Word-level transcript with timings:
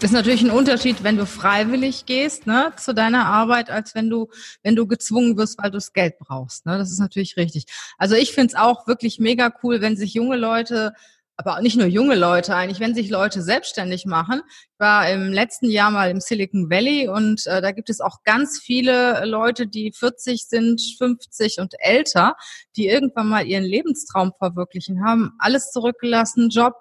Ist 0.00 0.12
natürlich 0.12 0.42
ein 0.42 0.50
Unterschied, 0.50 1.02
wenn 1.02 1.16
du 1.16 1.26
freiwillig 1.26 2.06
gehst 2.06 2.46
ne, 2.46 2.72
zu 2.76 2.94
deiner 2.94 3.26
Arbeit, 3.26 3.70
als 3.70 3.94
wenn 3.94 4.10
du, 4.10 4.28
wenn 4.62 4.76
du 4.76 4.86
gezwungen 4.86 5.36
wirst, 5.36 5.58
weil 5.58 5.70
du 5.70 5.78
das 5.78 5.92
Geld 5.92 6.18
brauchst. 6.18 6.66
Ne? 6.66 6.78
Das 6.78 6.90
ist 6.90 6.98
natürlich 6.98 7.36
richtig. 7.36 7.64
Also 7.98 8.14
ich 8.14 8.32
finde 8.32 8.48
es 8.48 8.54
auch 8.54 8.86
wirklich 8.86 9.18
mega 9.18 9.52
cool, 9.62 9.80
wenn 9.80 9.96
sich 9.96 10.14
junge 10.14 10.36
Leute 10.36 10.92
aber 11.36 11.60
nicht 11.60 11.76
nur 11.76 11.86
junge 11.86 12.14
Leute 12.14 12.54
eigentlich, 12.54 12.80
wenn 12.80 12.94
sich 12.94 13.10
Leute 13.10 13.42
selbstständig 13.42 14.06
machen. 14.06 14.40
Ich 14.48 14.80
war 14.80 15.10
im 15.10 15.32
letzten 15.32 15.70
Jahr 15.70 15.90
mal 15.90 16.10
im 16.10 16.20
Silicon 16.20 16.70
Valley 16.70 17.08
und 17.08 17.46
äh, 17.46 17.60
da 17.60 17.72
gibt 17.72 17.90
es 17.90 18.00
auch 18.00 18.22
ganz 18.24 18.58
viele 18.58 19.24
Leute, 19.26 19.66
die 19.66 19.92
40 19.92 20.46
sind, 20.48 20.80
50 20.96 21.58
und 21.58 21.74
älter, 21.78 22.36
die 22.76 22.88
irgendwann 22.88 23.28
mal 23.28 23.46
ihren 23.46 23.64
Lebenstraum 23.64 24.32
verwirklichen 24.38 25.04
haben, 25.04 25.32
alles 25.38 25.70
zurückgelassen, 25.72 26.48
Job, 26.48 26.74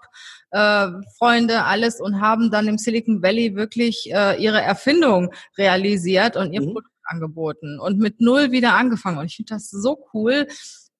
äh, 0.55 0.87
Freunde, 1.17 1.63
alles 1.65 1.99
und 1.99 2.21
haben 2.21 2.49
dann 2.49 2.67
im 2.67 2.77
Silicon 2.77 3.21
Valley 3.21 3.55
wirklich 3.55 4.09
äh, 4.11 4.41
ihre 4.41 4.61
Erfindung 4.61 5.33
realisiert 5.57 6.37
und 6.37 6.53
ihr 6.53 6.61
mhm. 6.61 6.73
Produkt 6.73 6.89
angeboten 7.03 7.79
und 7.79 7.99
mit 7.99 8.21
null 8.21 8.51
wieder 8.51 8.73
angefangen. 8.73 9.19
Und 9.19 9.25
ich 9.25 9.35
finde 9.35 9.53
das 9.53 9.69
so 9.69 10.07
cool 10.13 10.47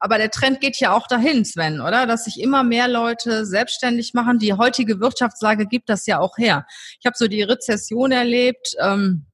aber 0.06 0.20
der 0.20 0.30
Trend 0.30 0.62
geht 0.62 0.80
ja 0.80 0.94
auch 0.94 1.08
dahin, 1.08 1.46
Sven, 1.46 1.82
oder? 1.82 2.06
Dass 2.06 2.26
sich 2.26 2.40
immer 2.40 2.64
mehr 2.64 2.88
Leute 2.88 3.46
selbstständig 3.46 4.14
machen. 4.14 4.38
Die 4.38 4.54
heutige 4.54 5.00
Wirtschaftslage 5.00 5.66
gibt 5.66 5.90
das 5.90 6.06
ja 6.06 6.20
auch 6.20 6.38
her. 6.38 6.68
Ich 7.00 7.08
habe 7.08 7.16
so 7.18 7.28
die 7.28 7.42
Rezession 7.42 8.12
erlebt. 8.12 8.76
Ähm, 8.80 9.26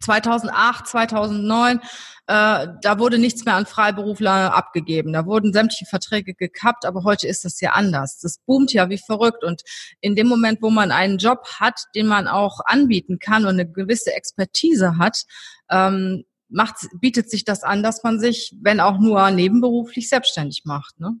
2008, 0.00 0.86
2009, 0.86 1.80
äh, 2.26 2.68
da 2.80 2.98
wurde 2.98 3.18
nichts 3.18 3.44
mehr 3.44 3.54
an 3.54 3.66
Freiberufler 3.66 4.54
abgegeben. 4.54 5.12
Da 5.12 5.26
wurden 5.26 5.52
sämtliche 5.52 5.84
Verträge 5.86 6.34
gekappt, 6.34 6.86
aber 6.86 7.04
heute 7.04 7.26
ist 7.26 7.44
das 7.44 7.60
ja 7.60 7.72
anders. 7.72 8.18
Das 8.20 8.38
boomt 8.38 8.72
ja 8.72 8.88
wie 8.88 8.98
verrückt. 8.98 9.44
Und 9.44 9.62
in 10.00 10.16
dem 10.16 10.26
Moment, 10.26 10.62
wo 10.62 10.70
man 10.70 10.90
einen 10.90 11.18
Job 11.18 11.46
hat, 11.60 11.84
den 11.94 12.06
man 12.06 12.26
auch 12.26 12.60
anbieten 12.64 13.18
kann 13.18 13.44
und 13.44 13.60
eine 13.60 13.70
gewisse 13.70 14.14
Expertise 14.14 14.96
hat, 14.98 15.24
ähm, 15.70 16.24
macht, 16.48 16.86
bietet 17.00 17.30
sich 17.30 17.44
das 17.44 17.62
an, 17.62 17.82
dass 17.82 18.02
man 18.02 18.18
sich, 18.20 18.56
wenn 18.60 18.80
auch 18.80 18.98
nur 18.98 19.30
nebenberuflich, 19.30 20.08
selbstständig 20.08 20.62
macht. 20.64 20.98
Ne? 21.00 21.18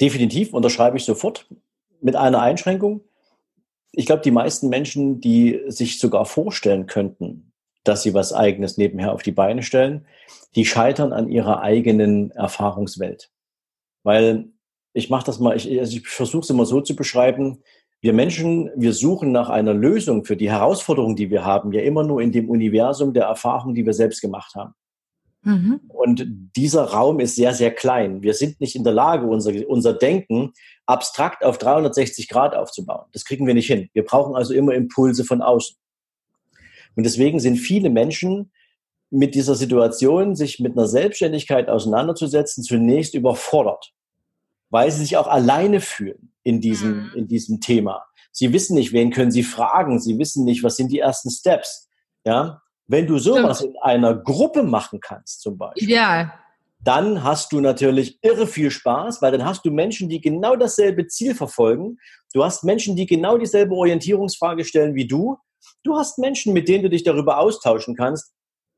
Definitiv, 0.00 0.54
unterschreibe 0.54 0.96
ich 0.96 1.04
sofort 1.04 1.46
mit 2.00 2.16
einer 2.16 2.40
Einschränkung. 2.40 3.02
Ich 3.92 4.06
glaube, 4.06 4.22
die 4.22 4.30
meisten 4.30 4.68
Menschen, 4.68 5.20
die 5.20 5.62
sich 5.68 5.98
sogar 5.98 6.26
vorstellen 6.26 6.86
könnten, 6.86 7.52
dass 7.84 8.02
sie 8.02 8.14
was 8.14 8.32
eigenes 8.32 8.76
nebenher 8.76 9.12
auf 9.12 9.22
die 9.22 9.32
Beine 9.32 9.62
stellen, 9.62 10.06
die 10.54 10.64
scheitern 10.64 11.12
an 11.12 11.28
ihrer 11.28 11.62
eigenen 11.62 12.30
Erfahrungswelt. 12.32 13.30
Weil 14.02 14.48
ich 14.92 15.10
mache 15.10 15.26
das 15.26 15.38
mal, 15.38 15.56
ich, 15.56 15.78
also 15.78 15.96
ich 15.96 16.08
versuche 16.08 16.42
es 16.42 16.50
immer 16.50 16.66
so 16.66 16.80
zu 16.80 16.96
beschreiben, 16.96 17.62
wir 18.00 18.12
Menschen, 18.12 18.70
wir 18.76 18.92
suchen 18.92 19.32
nach 19.32 19.48
einer 19.48 19.74
Lösung 19.74 20.24
für 20.24 20.36
die 20.36 20.50
Herausforderung, 20.50 21.16
die 21.16 21.30
wir 21.30 21.44
haben, 21.44 21.72
ja 21.72 21.82
immer 21.82 22.02
nur 22.02 22.20
in 22.20 22.32
dem 22.32 22.48
Universum 22.48 23.12
der 23.12 23.24
Erfahrung, 23.24 23.74
die 23.74 23.86
wir 23.86 23.94
selbst 23.94 24.20
gemacht 24.20 24.54
haben. 24.54 24.74
Mhm. 25.46 25.80
Und 25.88 26.26
dieser 26.56 26.84
Raum 26.84 27.20
ist 27.20 27.36
sehr, 27.36 27.54
sehr 27.54 27.70
klein. 27.74 28.22
Wir 28.22 28.34
sind 28.34 28.60
nicht 28.60 28.76
in 28.76 28.84
der 28.84 28.92
Lage, 28.92 29.26
unser, 29.26 29.52
unser 29.68 29.94
Denken 29.94 30.52
abstrakt 30.84 31.44
auf 31.44 31.58
360 31.58 32.28
Grad 32.28 32.54
aufzubauen. 32.54 33.06
Das 33.12 33.24
kriegen 33.24 33.46
wir 33.46 33.54
nicht 33.54 33.66
hin. 33.66 33.88
Wir 33.92 34.04
brauchen 34.04 34.36
also 34.36 34.52
immer 34.52 34.74
Impulse 34.74 35.24
von 35.24 35.42
außen. 35.42 35.76
Und 36.96 37.04
deswegen 37.04 37.40
sind 37.40 37.56
viele 37.56 37.90
Menschen 37.90 38.52
mit 39.10 39.34
dieser 39.34 39.54
Situation, 39.54 40.34
sich 40.34 40.60
mit 40.60 40.76
einer 40.76 40.88
Selbstständigkeit 40.88 41.68
auseinanderzusetzen, 41.68 42.64
zunächst 42.64 43.14
überfordert 43.14 43.94
weil 44.70 44.90
sie 44.90 45.00
sich 45.00 45.16
auch 45.16 45.26
alleine 45.26 45.80
fühlen 45.80 46.32
in 46.42 46.60
diesem, 46.60 47.04
mhm. 47.04 47.12
in 47.14 47.28
diesem 47.28 47.60
Thema. 47.60 48.04
Sie 48.32 48.52
wissen 48.52 48.74
nicht, 48.74 48.92
wen 48.92 49.10
können 49.10 49.30
sie 49.30 49.42
fragen. 49.42 50.00
Sie 50.00 50.18
wissen 50.18 50.44
nicht, 50.44 50.62
was 50.62 50.76
sind 50.76 50.92
die 50.92 50.98
ersten 50.98 51.30
Steps. 51.30 51.88
Ja, 52.24 52.62
wenn 52.88 53.06
du 53.06 53.18
sowas 53.18 53.58
Stimmt. 53.58 53.74
in 53.74 53.82
einer 53.82 54.14
Gruppe 54.14 54.62
machen 54.62 55.00
kannst, 55.00 55.40
zum 55.40 55.58
Beispiel. 55.58 55.84
Ideal. 55.84 56.32
Dann 56.80 57.24
hast 57.24 57.52
du 57.52 57.60
natürlich 57.60 58.18
irre 58.22 58.46
viel 58.46 58.70
Spaß, 58.70 59.20
weil 59.20 59.32
dann 59.32 59.44
hast 59.44 59.64
du 59.64 59.70
Menschen, 59.70 60.08
die 60.08 60.20
genau 60.20 60.54
dasselbe 60.56 61.06
Ziel 61.08 61.34
verfolgen. 61.34 61.98
Du 62.32 62.44
hast 62.44 62.64
Menschen, 62.64 62.94
die 62.94 63.06
genau 63.06 63.38
dieselbe 63.38 63.74
Orientierungsfrage 63.74 64.64
stellen 64.64 64.94
wie 64.94 65.06
du. 65.06 65.36
Du 65.82 65.96
hast 65.96 66.18
Menschen, 66.18 66.52
mit 66.52 66.68
denen 66.68 66.84
du 66.84 66.90
dich 66.90 67.02
darüber 67.02 67.38
austauschen 67.38 67.96
kannst, 67.96 68.32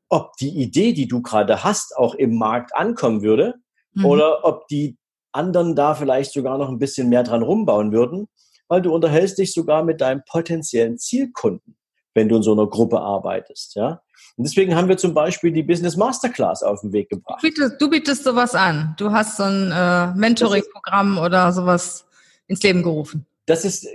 ob 0.09 0.33
die 0.37 0.57
Idee, 0.61 0.93
die 0.93 1.07
du 1.07 1.21
gerade 1.21 1.65
hast, 1.65 1.97
auch 1.97 2.15
im 2.15 2.37
Markt 2.37 2.75
ankommen 2.75 3.23
würde 3.23 3.55
mhm. 3.93 4.07
oder 4.07 4.45
ob 4.45 4.67
die 4.69 4.97
anderen 5.33 5.75
da 5.75 5.95
vielleicht 5.95 6.33
sogar 6.33 6.59
noch 6.59 6.69
ein 6.69 6.79
bisschen 6.79 7.09
mehr 7.09 7.23
dran 7.23 7.43
rumbauen 7.43 7.93
würden, 7.93 8.29
weil 8.69 8.83
du 8.83 8.95
unterhältst 8.95 9.39
dich 9.39 9.53
sogar 9.53 9.85
mit 9.85 10.01
deinem 10.01 10.23
potenziellen 10.27 10.99
Zielkunden, 10.99 11.77
wenn 12.19 12.29
du 12.29 12.37
in 12.37 12.43
so 12.43 12.53
einer 12.53 12.67
Gruppe 12.67 13.01
arbeitest, 13.01 13.77
ja. 13.77 14.03
Und 14.37 14.45
deswegen 14.45 14.75
haben 14.75 14.89
wir 14.89 14.97
zum 14.97 15.15
Beispiel 15.15 15.53
die 15.53 15.63
Business 15.63 15.97
Masterclass 15.97 16.65
auf 16.65 16.81
den 16.81 16.93
Weg 16.93 17.09
gebracht. 17.11 17.41
Du 17.43 17.49
bietest, 17.49 17.81
du 17.81 17.91
bietest 17.91 18.25
sowas 18.25 18.55
an. 18.55 18.95
Du 18.99 19.13
hast 19.13 19.37
so 19.37 19.45
ein 19.45 19.73
äh, 19.73 20.13
Mentoring-Programm 20.15 21.19
oder 21.19 21.53
sowas 21.53 22.05
ins 22.49 22.63
Leben 22.63 22.83
gerufen. 22.83 23.25
Das 23.47 23.65
ist, 23.65 23.87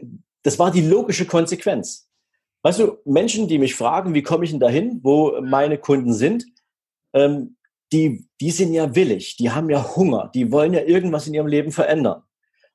das 0.41 0.57
war 0.57 0.71
die 0.71 0.81
logische 0.81 1.25
Konsequenz. 1.25 2.07
Weißt 2.61 2.79
du, 2.79 2.97
Menschen, 3.03 3.49
die 3.49 3.59
mich 3.59 3.75
fragen, 3.75 4.13
wie 4.13 4.23
komme 4.23 4.45
ich 4.45 4.51
denn 4.51 4.59
dahin, 4.61 5.01
wo 5.03 5.41
meine 5.41 5.77
Kunden 5.77 6.13
sind, 6.13 6.45
ähm, 7.11 7.57
die, 7.91 8.25
die 8.39 8.51
sind 8.51 8.73
ja 8.73 8.95
willig, 8.95 9.35
die 9.35 9.51
haben 9.51 9.69
ja 9.69 9.95
Hunger, 9.95 10.31
die 10.33 10.51
wollen 10.51 10.73
ja 10.73 10.81
irgendwas 10.81 11.27
in 11.27 11.33
ihrem 11.33 11.47
Leben 11.47 11.71
verändern. 11.71 12.23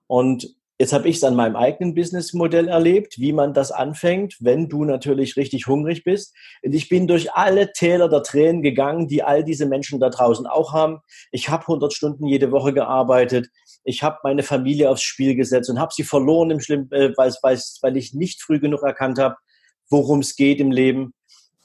Und 0.07 0.55
jetzt 0.79 0.93
habe 0.93 1.09
ich 1.09 1.17
es 1.17 1.25
an 1.25 1.35
meinem 1.35 1.57
eigenen 1.57 1.95
Businessmodell 1.95 2.69
erlebt, 2.69 3.19
wie 3.19 3.33
man 3.33 3.53
das 3.53 3.73
anfängt, 3.73 4.37
wenn 4.41 4.69
du 4.69 4.85
natürlich 4.85 5.37
richtig 5.37 5.67
hungrig 5.67 6.05
bist. 6.05 6.35
Und 6.63 6.75
ich 6.75 6.89
bin 6.89 7.07
durch 7.07 7.33
alle 7.33 7.73
Täler 7.73 8.09
der 8.09 8.23
Tränen 8.23 8.63
gegangen, 8.63 9.09
die 9.09 9.23
all 9.23 9.43
diese 9.43 9.67
Menschen 9.67 9.99
da 9.99 10.09
draußen 10.09 10.47
auch 10.47 10.73
haben. 10.73 11.01
Ich 11.33 11.49
habe 11.49 11.63
100 11.63 11.93
Stunden 11.93 12.27
jede 12.27 12.53
Woche 12.53 12.73
gearbeitet. 12.73 13.49
Ich 13.83 14.03
habe 14.03 14.19
meine 14.23 14.43
Familie 14.43 14.91
aufs 14.91 15.03
Spiel 15.03 15.35
gesetzt 15.35 15.69
und 15.69 15.81
habe 15.81 15.93
sie 15.93 16.05
verloren, 16.05 16.51
im 16.51 16.61
Schlimm, 16.61 16.89
äh, 16.93 17.11
weil, 17.17 17.33
weil, 17.43 17.59
weil 17.83 17.97
ich 17.97 18.15
nicht 18.15 18.43
früh 18.43 18.61
genug 18.61 18.83
erkannt 18.83 19.19
habe, 19.19 19.37
worum 19.91 20.21
es 20.21 20.37
geht 20.37 20.61
im 20.61 20.71
Leben 20.71 21.13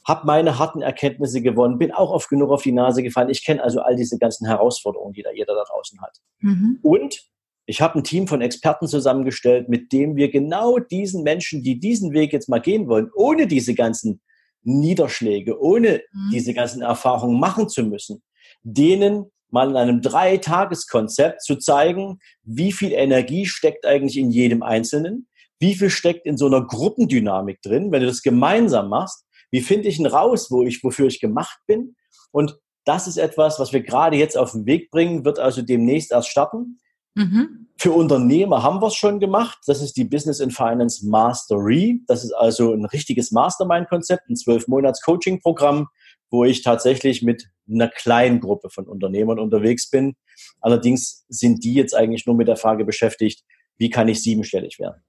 habe 0.05 0.27
meine 0.27 0.59
harten 0.59 0.81
Erkenntnisse 0.81 1.41
gewonnen, 1.41 1.77
bin 1.77 1.93
auch 1.93 2.11
oft 2.11 2.27
genug 2.29 2.51
auf 2.51 2.63
die 2.63 2.73
Nase 2.73 3.03
gefallen. 3.03 3.29
Ich 3.29 3.45
kenne 3.45 3.63
also 3.63 3.79
all 3.79 3.95
diese 3.95 4.17
ganzen 4.17 4.45
Herausforderungen, 4.45 5.13
die 5.13 5.23
da 5.23 5.31
jeder 5.31 5.55
da 5.55 5.63
draußen 5.63 6.01
hat. 6.01 6.17
Mhm. 6.39 6.79
Und 6.81 7.23
ich 7.65 7.81
habe 7.81 7.99
ein 7.99 8.03
Team 8.03 8.27
von 8.27 8.41
Experten 8.41 8.87
zusammengestellt, 8.87 9.69
mit 9.69 9.91
dem 9.93 10.15
wir 10.15 10.29
genau 10.29 10.79
diesen 10.79 11.23
Menschen, 11.23 11.63
die 11.63 11.79
diesen 11.79 12.13
Weg 12.13 12.33
jetzt 12.33 12.49
mal 12.49 12.59
gehen 12.59 12.87
wollen, 12.87 13.09
ohne 13.15 13.47
diese 13.47 13.73
ganzen 13.73 14.21
Niederschläge, 14.63 15.59
ohne 15.61 16.01
mhm. 16.11 16.29
diese 16.31 16.53
ganzen 16.53 16.81
Erfahrungen 16.81 17.39
machen 17.39 17.69
zu 17.69 17.83
müssen, 17.83 18.21
denen 18.63 19.25
mal 19.49 19.69
in 19.69 19.77
einem 19.77 20.01
Dreitageskonzept 20.01 21.41
zu 21.41 21.57
zeigen, 21.57 22.19
wie 22.43 22.71
viel 22.71 22.91
Energie 22.91 23.45
steckt 23.45 23.85
eigentlich 23.85 24.17
in 24.17 24.31
jedem 24.31 24.63
Einzelnen, 24.63 25.27
wie 25.59 25.75
viel 25.75 25.89
steckt 25.89 26.25
in 26.25 26.37
so 26.37 26.47
einer 26.47 26.65
Gruppendynamik 26.65 27.61
drin, 27.61 27.91
wenn 27.91 28.01
du 28.01 28.07
das 28.07 28.23
gemeinsam 28.23 28.89
machst, 28.89 29.25
wie 29.51 29.61
finde 29.61 29.87
ich 29.87 29.97
denn 29.97 30.07
raus, 30.07 30.49
wo 30.49 30.63
ich, 30.63 30.83
wofür 30.83 31.05
ich 31.07 31.21
gemacht 31.21 31.59
bin? 31.67 31.95
Und 32.31 32.57
das 32.85 33.07
ist 33.07 33.17
etwas, 33.17 33.59
was 33.59 33.71
wir 33.71 33.83
gerade 33.83 34.17
jetzt 34.17 34.37
auf 34.37 34.51
den 34.51 34.65
Weg 34.65 34.89
bringen, 34.89 35.23
wird 35.23 35.39
also 35.39 35.61
demnächst 35.61 36.11
erst 36.11 36.29
starten. 36.29 36.79
Mhm. 37.15 37.62
Für 37.77 37.91
Unternehmer 37.91 38.63
haben 38.63 38.81
wir 38.81 38.87
es 38.87 38.95
schon 38.95 39.19
gemacht. 39.19 39.59
Das 39.65 39.81
ist 39.81 39.97
die 39.97 40.05
Business 40.05 40.39
and 40.39 40.53
Finance 40.53 41.05
Mastery. 41.05 42.01
Das 42.07 42.23
ist 42.23 42.31
also 42.31 42.73
ein 42.73 42.85
richtiges 42.85 43.31
Mastermind-Konzept, 43.31 44.29
ein 44.29 44.35
zwölf 44.35 44.67
Monats 44.67 45.01
Coaching-Programm, 45.01 45.87
wo 46.29 46.45
ich 46.45 46.63
tatsächlich 46.63 47.23
mit 47.23 47.49
einer 47.69 47.89
kleinen 47.89 48.39
Gruppe 48.39 48.69
von 48.69 48.87
Unternehmern 48.87 49.39
unterwegs 49.39 49.89
bin. 49.89 50.15
Allerdings 50.61 51.25
sind 51.27 51.63
die 51.63 51.73
jetzt 51.73 51.95
eigentlich 51.95 52.25
nur 52.25 52.35
mit 52.35 52.47
der 52.47 52.57
Frage 52.57 52.85
beschäftigt, 52.85 53.43
wie 53.77 53.89
kann 53.89 54.07
ich 54.07 54.21
siebenstellig 54.21 54.79
werden? 54.79 55.03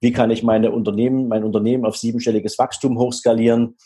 Wie 0.00 0.12
kann 0.12 0.30
ich 0.30 0.42
meine 0.42 0.72
Unternehmen, 0.72 1.28
mein 1.28 1.44
Unternehmen 1.44 1.86
auf 1.86 1.96
siebenstelliges 1.96 2.58
Wachstum 2.58 2.98
hochskalieren? 2.98 3.76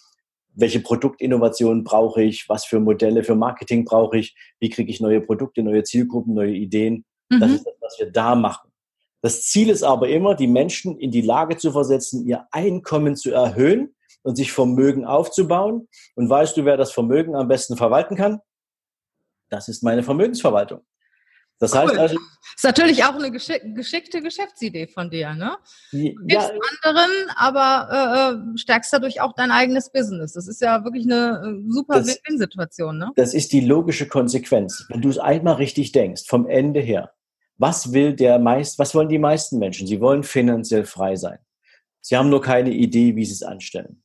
welche 0.58 0.80
Produktinnovationen 0.80 1.84
brauche 1.84 2.22
ich, 2.22 2.48
was 2.48 2.64
für 2.64 2.80
Modelle 2.80 3.22
für 3.22 3.36
Marketing 3.36 3.84
brauche 3.84 4.18
ich, 4.18 4.36
wie 4.58 4.70
kriege 4.70 4.90
ich 4.90 5.00
neue 5.00 5.20
Produkte, 5.20 5.62
neue 5.62 5.84
Zielgruppen, 5.84 6.34
neue 6.34 6.52
Ideen. 6.52 7.04
Mhm. 7.30 7.40
Das 7.40 7.52
ist 7.52 7.64
das, 7.64 7.74
was 7.88 7.98
wir 7.98 8.10
da 8.10 8.34
machen. 8.34 8.70
Das 9.20 9.42
Ziel 9.42 9.68
ist 9.68 9.82
aber 9.82 10.08
immer, 10.08 10.34
die 10.34 10.46
Menschen 10.46 10.98
in 10.98 11.10
die 11.10 11.22
Lage 11.22 11.56
zu 11.56 11.72
versetzen, 11.72 12.26
ihr 12.26 12.46
Einkommen 12.52 13.16
zu 13.16 13.32
erhöhen 13.32 13.94
und 14.22 14.36
sich 14.36 14.52
Vermögen 14.52 15.04
aufzubauen. 15.04 15.88
Und 16.14 16.28
weißt 16.28 16.56
du, 16.56 16.64
wer 16.64 16.76
das 16.76 16.92
Vermögen 16.92 17.34
am 17.34 17.48
besten 17.48 17.76
verwalten 17.76 18.16
kann? 18.16 18.40
Das 19.48 19.68
ist 19.68 19.82
meine 19.82 20.02
Vermögensverwaltung. 20.02 20.82
Das 21.60 21.72
cool. 21.72 21.80
heißt 21.80 21.96
also. 21.96 22.16
Ist 22.56 22.64
natürlich 22.64 23.04
auch 23.04 23.14
eine 23.14 23.32
geschick 23.32 23.74
geschickte 23.74 24.22
Geschäftsidee 24.22 24.86
von 24.86 25.10
dir, 25.10 25.34
ne? 25.34 25.56
Ja. 25.90 26.12
Gibst 26.24 26.52
anderen, 26.84 27.10
aber 27.34 27.88
äh, 27.90 28.52
äh, 28.52 28.58
stärkst 28.58 28.92
dadurch 28.92 29.20
auch 29.20 29.32
dein 29.34 29.50
eigenes 29.50 29.90
Business. 29.90 30.34
Das 30.34 30.46
ist 30.46 30.60
ja 30.60 30.84
wirklich 30.84 31.04
eine 31.04 31.58
äh, 31.58 31.72
super 31.72 32.06
Win-Win-Situation, 32.06 32.98
ne? 32.98 33.10
Das 33.16 33.34
ist 33.34 33.52
die 33.52 33.60
logische 33.60 34.06
Konsequenz. 34.06 34.86
Wenn 34.88 35.02
du 35.02 35.08
es 35.08 35.18
einmal 35.18 35.54
richtig 35.54 35.90
denkst, 35.90 36.28
vom 36.28 36.46
Ende 36.46 36.78
her, 36.78 37.12
was 37.58 37.92
will 37.92 38.14
der 38.14 38.38
meist, 38.38 38.78
was 38.78 38.94
wollen 38.94 39.08
die 39.08 39.18
meisten 39.18 39.58
Menschen? 39.58 39.86
Sie 39.86 40.00
wollen 40.00 40.22
finanziell 40.22 40.84
frei 40.84 41.16
sein. 41.16 41.38
Sie 42.00 42.16
haben 42.16 42.30
nur 42.30 42.40
keine 42.40 42.70
Idee, 42.70 43.16
wie 43.16 43.24
sie 43.24 43.32
es 43.32 43.42
anstellen. 43.42 44.02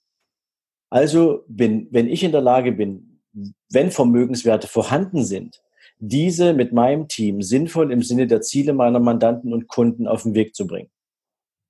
Also, 0.89 1.43
bin, 1.47 1.87
wenn 1.91 2.07
ich 2.07 2.23
in 2.23 2.31
der 2.31 2.41
Lage 2.41 2.71
bin, 2.71 3.21
wenn 3.69 3.91
Vermögenswerte 3.91 4.67
vorhanden 4.67 5.23
sind, 5.23 5.61
diese 5.99 6.53
mit 6.53 6.73
meinem 6.73 7.07
Team 7.07 7.41
sinnvoll 7.41 7.91
im 7.91 8.01
Sinne 8.01 8.27
der 8.27 8.41
Ziele 8.41 8.73
meiner 8.73 8.99
Mandanten 8.99 9.53
und 9.53 9.67
Kunden 9.67 10.07
auf 10.07 10.23
den 10.23 10.35
Weg 10.35 10.55
zu 10.55 10.67
bringen. 10.67 10.91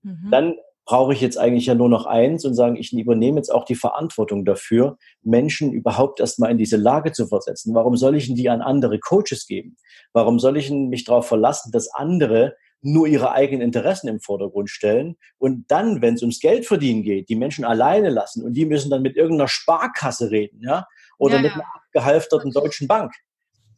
Mhm. 0.01 0.27
Dann 0.31 0.55
brauche 0.85 1.13
ich 1.13 1.21
jetzt 1.21 1.37
eigentlich 1.37 1.65
ja 1.65 1.75
nur 1.75 1.89
noch 1.89 2.05
eins 2.05 2.45
und 2.45 2.55
sagen, 2.55 2.75
ich 2.75 2.91
übernehme 2.93 3.37
jetzt 3.37 3.53
auch 3.53 3.65
die 3.65 3.75
Verantwortung 3.75 4.45
dafür, 4.45 4.97
Menschen 5.21 5.71
überhaupt 5.71 6.19
erstmal 6.19 6.51
in 6.51 6.57
diese 6.57 6.77
Lage 6.77 7.11
zu 7.11 7.27
versetzen. 7.27 7.73
Warum 7.73 7.95
soll 7.95 8.15
ich 8.15 8.27
denn 8.27 8.35
die 8.35 8.49
an 8.49 8.61
andere 8.61 8.99
Coaches 8.99 9.47
geben? 9.47 9.77
Warum 10.11 10.39
soll 10.39 10.57
ich 10.57 10.69
mich 10.69 11.05
darauf 11.05 11.27
verlassen, 11.27 11.71
dass 11.71 11.93
andere 11.93 12.55
nur 12.83 13.07
ihre 13.07 13.31
eigenen 13.31 13.61
Interessen 13.61 14.09
im 14.09 14.19
Vordergrund 14.19 14.69
stellen 14.69 15.15
und 15.37 15.71
dann, 15.71 16.01
wenn 16.01 16.15
es 16.15 16.21
ums 16.21 16.41
Geld 16.41 16.65
verdienen 16.65 17.01
geht, 17.01 17.29
die 17.29 17.37
Menschen 17.37 17.63
alleine 17.63 18.09
lassen 18.09 18.43
und 18.43 18.53
die 18.53 18.65
müssen 18.65 18.91
dann 18.91 19.01
mit 19.01 19.15
irgendeiner 19.15 19.47
Sparkasse 19.47 20.31
reden, 20.31 20.59
ja, 20.61 20.85
oder 21.17 21.35
ja, 21.35 21.41
mit 21.41 21.53
einer 21.53 21.65
abgehalfterten 21.75 22.51
deutschen 22.51 22.87
Bank. 22.87 23.13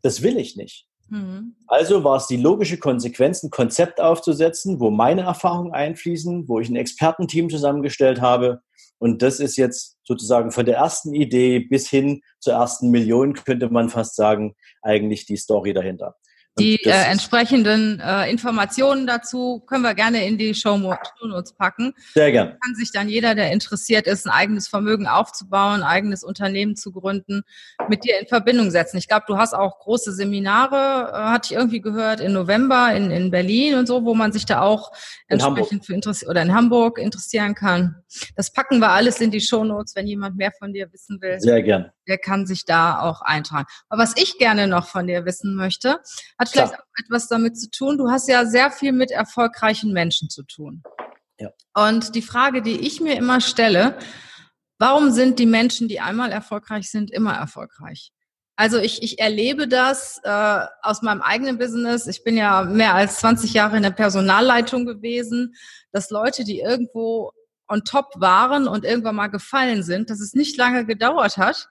Das 0.02 0.24
will 0.24 0.38
ich 0.38 0.56
nicht. 0.56 0.88
Mhm. 1.10 1.56
Also 1.68 2.04
war 2.04 2.18
es 2.18 2.28
die 2.28 2.38
logische 2.38 2.78
Konsequenz, 2.78 3.44
ein 3.44 3.50
Konzept 3.50 4.00
aufzusetzen, 4.02 4.80
wo 4.80 4.90
meine 4.90 5.22
Erfahrungen 5.22 5.74
einfließen, 5.74 6.48
wo 6.48 6.60
ich 6.60 6.70
ein 6.70 6.76
Expertenteam 6.76 7.50
zusammengestellt 7.50 8.22
habe. 8.22 8.62
Und 8.98 9.22
das 9.22 9.40
ist 9.40 9.58
jetzt 9.58 9.98
sozusagen 10.04 10.52
von 10.52 10.66
der 10.66 10.78
ersten 10.78 11.14
Idee 11.14 11.60
bis 11.60 11.90
hin 11.90 12.22
zur 12.40 12.54
ersten 12.54 12.90
Million, 12.92 13.34
könnte 13.34 13.70
man 13.70 13.90
fast 13.90 14.16
sagen, 14.16 14.56
eigentlich 14.82 15.26
die 15.26 15.38
Story 15.38 15.74
dahinter. 15.74 16.16
Die 16.58 16.78
äh, 16.86 16.92
entsprechenden 17.12 18.00
äh, 18.00 18.32
Informationen 18.32 19.06
dazu 19.06 19.62
können 19.68 19.84
wir 19.84 19.94
gerne 19.94 20.26
in 20.26 20.38
die 20.38 20.54
Show 20.54 20.78
Notes 20.78 21.54
packen. 21.54 21.94
Sehr 22.14 22.32
gerne. 22.32 22.58
Kann 22.64 22.76
sich 22.76 22.94
dann 22.94 23.10
jeder, 23.10 23.36
der 23.36 23.52
interessiert 23.52 24.08
ist, 24.08 24.26
ein 24.26 24.32
eigenes 24.32 24.70
Vermögen 24.70 25.06
aufzubauen, 25.06 25.82
ein 25.82 25.84
eigenes 25.84 26.24
Unternehmen 26.24 26.78
zu 26.78 26.94
gründen, 26.94 27.44
mit 27.90 28.06
dir 28.06 28.18
in 28.22 28.28
Verbindung 28.28 28.72
setzen. 28.72 28.98
Ich 28.98 29.10
glaube, 29.10 29.26
du 29.28 29.38
hast 29.38 29.54
auch 29.54 29.80
große 29.80 30.14
Seminare, 30.14 31.12
äh, 31.12 31.18
hatte 31.34 31.52
ich 31.52 31.58
irgendwie 31.58 31.82
gehört, 31.82 32.22
in 32.22 32.32
November 32.32 32.94
in, 32.96 33.12
in 33.12 33.32
Berlin 33.32 33.76
und 33.76 33.88
so, 33.88 34.06
wo 34.06 34.14
man 34.14 34.32
sich 34.32 34.46
da 34.46 34.62
auch 34.62 34.94
entsprechend 35.28 35.86
für 35.86 35.94
interessiert 35.94 36.30
oder 36.30 36.42
in 36.42 36.54
Hamburg 36.54 37.00
interessieren 37.00 37.54
kann. 37.54 37.98
Das 38.38 38.54
packen 38.54 38.80
wir 38.80 38.92
alles 38.92 39.20
in 39.20 39.30
die 39.30 39.42
Show 39.42 39.66
Notes, 39.66 39.94
wenn 39.96 40.08
jemand 40.08 40.38
mehr 40.38 40.54
von 40.58 40.72
dir 40.72 40.92
wissen 40.94 41.22
will. 41.22 41.38
Sehr 41.42 41.62
gerne. 41.64 41.92
Der 42.08 42.18
kann 42.18 42.46
sich 42.46 42.64
da 42.64 43.02
auch 43.02 43.22
eintragen. 43.22 43.66
Aber 43.90 44.04
was 44.04 44.14
ich 44.16 44.38
gerne 44.38 44.68
noch 44.68 44.88
von 44.88 45.08
dir 45.08 45.26
wissen 45.26 45.56
möchte, 45.56 46.00
hat 46.46 46.52
vielleicht 46.52 46.74
Klar. 46.74 46.82
auch 46.82 47.06
etwas 47.06 47.28
damit 47.28 47.60
zu 47.60 47.70
tun. 47.70 47.98
Du 47.98 48.10
hast 48.10 48.28
ja 48.28 48.46
sehr 48.46 48.72
viel 48.72 48.92
mit 48.92 49.12
erfolgreichen 49.12 49.94
Menschen 49.94 50.30
zu 50.30 50.44
tun. 50.44 50.84
Ja. 51.40 51.50
Und 51.74 52.16
die 52.16 52.22
Frage, 52.22 52.62
die 52.62 52.80
ich 52.80 53.02
mir 53.02 53.18
immer 53.18 53.42
stelle, 53.42 53.98
warum 54.78 55.12
sind 55.12 55.40
die 55.40 55.46
Menschen, 55.46 55.88
die 55.88 56.00
einmal 56.00 56.32
erfolgreich 56.32 56.90
sind, 56.90 57.12
immer 57.12 57.34
erfolgreich? 57.34 58.12
Also 58.58 58.78
ich, 58.78 59.04
ich 59.04 59.20
erlebe 59.20 59.68
das 59.68 60.22
äh, 60.24 60.66
aus 60.82 61.02
meinem 61.02 61.22
eigenen 61.22 61.58
Business. 61.58 62.08
Ich 62.08 62.24
bin 62.24 62.38
ja 62.38 62.64
mehr 62.64 62.96
als 62.96 63.18
20 63.18 63.54
Jahre 63.54 63.76
in 63.76 63.84
der 63.84 63.92
Personalleitung 63.92 64.86
gewesen, 64.86 65.56
dass 65.92 66.10
Leute, 66.10 66.46
die 66.46 66.62
irgendwo 66.62 67.32
on 67.68 67.84
top 67.84 68.14
waren 68.16 68.68
und 68.68 68.86
irgendwann 68.86 69.16
mal 69.16 69.28
gefallen 69.28 69.84
sind, 69.84 70.10
dass 70.10 70.22
es 70.22 70.34
nicht 70.34 70.56
lange 70.56 70.86
gedauert 70.86 71.38
hat, 71.38 71.68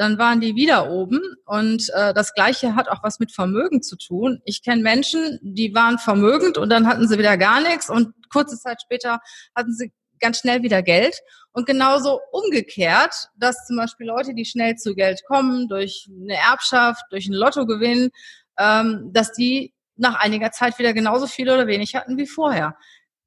dann 0.00 0.16
waren 0.16 0.40
die 0.40 0.56
wieder 0.56 0.90
oben. 0.90 1.20
Und 1.44 1.90
äh, 1.90 2.14
das 2.14 2.32
Gleiche 2.32 2.74
hat 2.74 2.88
auch 2.88 3.02
was 3.02 3.18
mit 3.18 3.32
Vermögen 3.32 3.82
zu 3.82 3.96
tun. 3.96 4.40
Ich 4.46 4.62
kenne 4.62 4.82
Menschen, 4.82 5.38
die 5.42 5.74
waren 5.74 5.98
vermögend 5.98 6.56
und 6.56 6.70
dann 6.70 6.86
hatten 6.86 7.06
sie 7.06 7.18
wieder 7.18 7.36
gar 7.36 7.60
nichts 7.60 7.90
und 7.90 8.14
kurze 8.32 8.58
Zeit 8.58 8.80
später 8.80 9.20
hatten 9.54 9.74
sie 9.74 9.92
ganz 10.18 10.38
schnell 10.38 10.62
wieder 10.62 10.82
Geld. 10.82 11.20
Und 11.52 11.66
genauso 11.66 12.18
umgekehrt, 12.32 13.28
dass 13.36 13.66
zum 13.66 13.76
Beispiel 13.76 14.06
Leute, 14.06 14.32
die 14.32 14.46
schnell 14.46 14.76
zu 14.76 14.94
Geld 14.94 15.20
kommen, 15.26 15.68
durch 15.68 16.08
eine 16.10 16.36
Erbschaft, 16.36 17.02
durch 17.10 17.26
einen 17.26 17.34
Lottogewinn, 17.34 18.10
ähm, 18.58 19.10
dass 19.12 19.32
die 19.32 19.74
nach 19.96 20.14
einiger 20.18 20.50
Zeit 20.50 20.78
wieder 20.78 20.94
genauso 20.94 21.26
viel 21.26 21.50
oder 21.50 21.66
wenig 21.66 21.94
hatten 21.94 22.16
wie 22.16 22.26
vorher. 22.26 22.74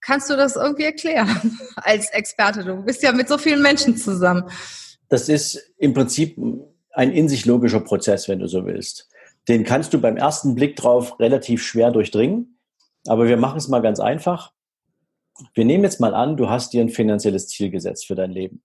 Kannst 0.02 0.28
du 0.32 0.36
das 0.36 0.56
irgendwie 0.56 0.86
erklären 0.86 1.60
als 1.76 2.10
Experte? 2.10 2.64
Du 2.64 2.84
bist 2.84 3.04
ja 3.04 3.12
mit 3.12 3.28
so 3.28 3.38
vielen 3.38 3.62
Menschen 3.62 3.96
zusammen 3.96 4.50
das 5.14 5.30
ist 5.30 5.72
im 5.78 5.94
Prinzip 5.94 6.40
ein 6.92 7.12
in 7.12 7.30
sich 7.30 7.46
logischer 7.46 7.82
Prozess, 7.82 8.28
wenn 8.28 8.40
du 8.40 8.48
so 8.48 8.66
willst. 8.66 9.12
Den 9.48 9.64
kannst 9.64 9.94
du 9.94 10.02
beim 10.02 10.18
ersten 10.18 10.56
Blick 10.56 10.76
drauf 10.76 11.20
relativ 11.20 11.62
schwer 11.62 11.92
durchdringen. 11.92 12.58
Aber 13.06 13.28
wir 13.28 13.38
machen 13.38 13.58
es 13.58 13.68
mal 13.68 13.84
ganz 13.84 14.00
einfach. 14.00 14.54
Wir 15.54 15.66
nehmen 15.66 15.84
jetzt 15.84 16.00
mal 16.00 16.16
an, 16.16 16.36
du 16.36 16.50
hast 16.50 16.74
dir 16.74 16.82
ein 16.82 16.90
finanzielles 16.90 17.48
Ziel 17.48 17.70
gesetzt 17.70 18.08
für 18.08 18.16
dein 18.16 18.32
Leben. 18.32 18.64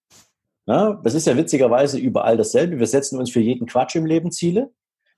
Ja, 0.64 0.98
das 1.04 1.12
ist 1.12 1.26
ja 1.26 1.36
witzigerweise 1.36 1.98
überall 1.98 2.38
dasselbe. 2.38 2.78
Wir 2.78 2.86
setzen 2.86 3.18
uns 3.18 3.30
für 3.30 3.40
jeden 3.40 3.66
Quatsch 3.66 3.96
im 3.96 4.06
Leben 4.06 4.30
Ziele. 4.30 4.70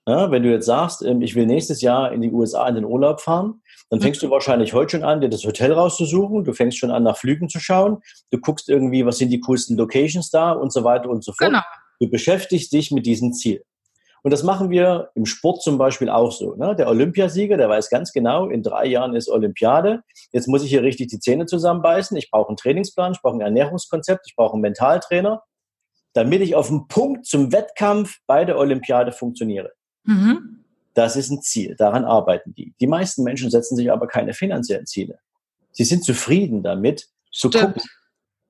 Ja, 0.09 0.33
wenn 0.33 0.43
du 0.43 0.51
jetzt 0.51 0.67
sagst, 0.67 1.03
ähm, 1.03 1.23
ich 1.23 1.37
will 1.37 1.47
nächstes 1.47 1.81
Jahr 1.81 2.11
in 2.13 2.23
die 2.23 2.33
USA 2.33 2.67
in 2.67 2.75
den 2.75 2.85
Urlaub 2.85 3.21
fahren, 3.21 3.60
dann 3.91 4.01
fängst 4.01 4.23
du 4.23 4.31
wahrscheinlich 4.31 4.73
heute 4.73 4.93
schon 4.93 5.05
an, 5.05 5.21
dir 5.21 5.29
das 5.29 5.45
Hotel 5.45 5.73
rauszusuchen. 5.73 6.45
Du 6.45 6.53
fängst 6.53 6.79
schon 6.79 6.93
an, 6.93 7.03
nach 7.03 7.19
Flügen 7.19 7.49
zu 7.49 7.59
schauen. 7.59 7.99
Du 8.31 8.39
guckst 8.39 8.69
irgendwie, 8.69 9.05
was 9.05 9.19
sind 9.19 9.31
die 9.31 9.41
coolsten 9.41 9.77
Locations 9.77 10.31
da 10.31 10.53
und 10.53 10.73
so 10.73 10.85
weiter 10.85 11.11
und 11.11 11.25
so 11.25 11.33
fort. 11.33 11.51
Genau. 11.51 11.63
Du 11.99 12.09
beschäftigst 12.09 12.73
dich 12.73 12.93
mit 12.93 13.05
diesem 13.05 13.33
Ziel. 13.33 13.65
Und 14.23 14.33
das 14.33 14.43
machen 14.43 14.71
wir 14.71 15.11
im 15.15 15.27
Sport 15.27 15.63
zum 15.63 15.77
Beispiel 15.77 16.09
auch 16.09 16.31
so. 16.31 16.55
Ne? 16.55 16.77
Der 16.77 16.89
Olympiasieger, 16.89 17.57
der 17.57 17.69
weiß 17.69 17.91
ganz 17.91 18.13
genau, 18.13 18.49
in 18.49 18.63
drei 18.63 18.87
Jahren 18.87 19.15
ist 19.17 19.29
Olympiade. 19.29 20.03
Jetzt 20.31 20.47
muss 20.47 20.63
ich 20.63 20.71
hier 20.71 20.83
richtig 20.83 21.09
die 21.09 21.19
Zähne 21.19 21.47
zusammenbeißen. 21.47 22.17
Ich 22.17 22.31
brauche 22.31 22.49
einen 22.49 22.59
Trainingsplan, 22.59 23.13
ich 23.13 23.23
brauche 23.23 23.37
ein 23.37 23.41
Ernährungskonzept, 23.41 24.27
ich 24.27 24.37
brauche 24.37 24.53
einen 24.53 24.63
Mentaltrainer, 24.63 25.43
damit 26.13 26.43
ich 26.43 26.55
auf 26.55 26.69
dem 26.69 26.87
Punkt 26.87 27.27
zum 27.27 27.51
Wettkampf 27.51 28.19
bei 28.27 28.45
der 28.45 28.59
Olympiade 28.59 29.11
funktioniere. 29.11 29.73
Mhm. 30.05 30.60
Das 30.95 31.17
ist 31.17 31.31
ein 31.31 31.43
Ziel, 31.43 31.77
daran 31.77 32.05
arbeiten 32.05 32.55
die. 32.55 32.75
Die 32.81 32.87
meisten 32.87 33.23
Menschen 33.23 33.51
setzen 33.51 33.77
sich 33.77 33.93
aber 33.93 34.09
keine 34.09 34.35
finanziellen 34.35 34.87
Ziele. 34.87 35.19
Sie 35.73 35.85
sind 35.85 36.05
zufrieden 36.05 36.63
damit, 36.63 37.09
zu 37.33 37.49
Stimmt. 37.49 37.75
gucken, 37.75 37.83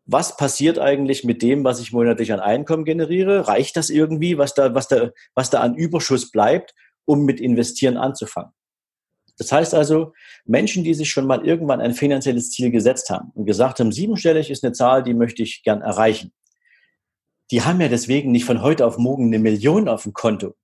was 0.07 0.37
passiert 0.37 0.79
eigentlich 0.79 1.23
mit 1.23 1.43
dem, 1.43 1.63
was 1.63 1.81
ich 1.81 1.93
monatlich 1.93 2.33
an 2.33 2.41
Einkommen 2.41 2.85
generiere? 2.85 3.47
Reicht 3.47 3.77
das 3.77 3.91
irgendwie, 3.91 4.39
was 4.39 4.55
da, 4.55 4.75
was 4.75 4.89
da, 4.89 5.11
was 5.35 5.51
da 5.51 5.61
an 5.61 5.75
Überschuss 5.75 6.31
bleibt, 6.31 6.75
um 7.05 7.25
mit 7.25 7.41
Investieren 7.41 7.97
anzufangen? 7.97 8.53
Das 9.39 9.53
heißt 9.53 9.73
also, 9.73 10.13
Menschen, 10.45 10.85
die 10.85 10.95
sich 10.95 11.11
schon 11.11 11.27
mal 11.27 11.47
irgendwann 11.47 11.81
ein 11.81 11.95
finanzielles 11.95 12.51
Ziel 12.51 12.71
gesetzt 12.71 13.09
haben 13.09 13.31
und 13.35 13.47
gesagt 13.47 13.81
haben, 13.81 13.93
siebenstellig 13.93 14.51
ist 14.51 14.65
eine 14.65 14.73
Zahl, 14.73 15.03
die 15.03 15.15
möchte 15.15 15.43
ich 15.43 15.63
gern 15.63 15.81
erreichen. 15.81 16.33
Die 17.51 17.63
haben 17.63 17.81
ja 17.81 17.89
deswegen 17.89 18.33
nicht 18.33 18.45
von 18.45 18.63
heute 18.63 18.87
auf 18.87 18.99
morgen 18.99 19.27
eine 19.27 19.39
Million 19.39 19.89
auf 19.89 20.03
dem 20.03 20.13
Konto, 20.13 20.55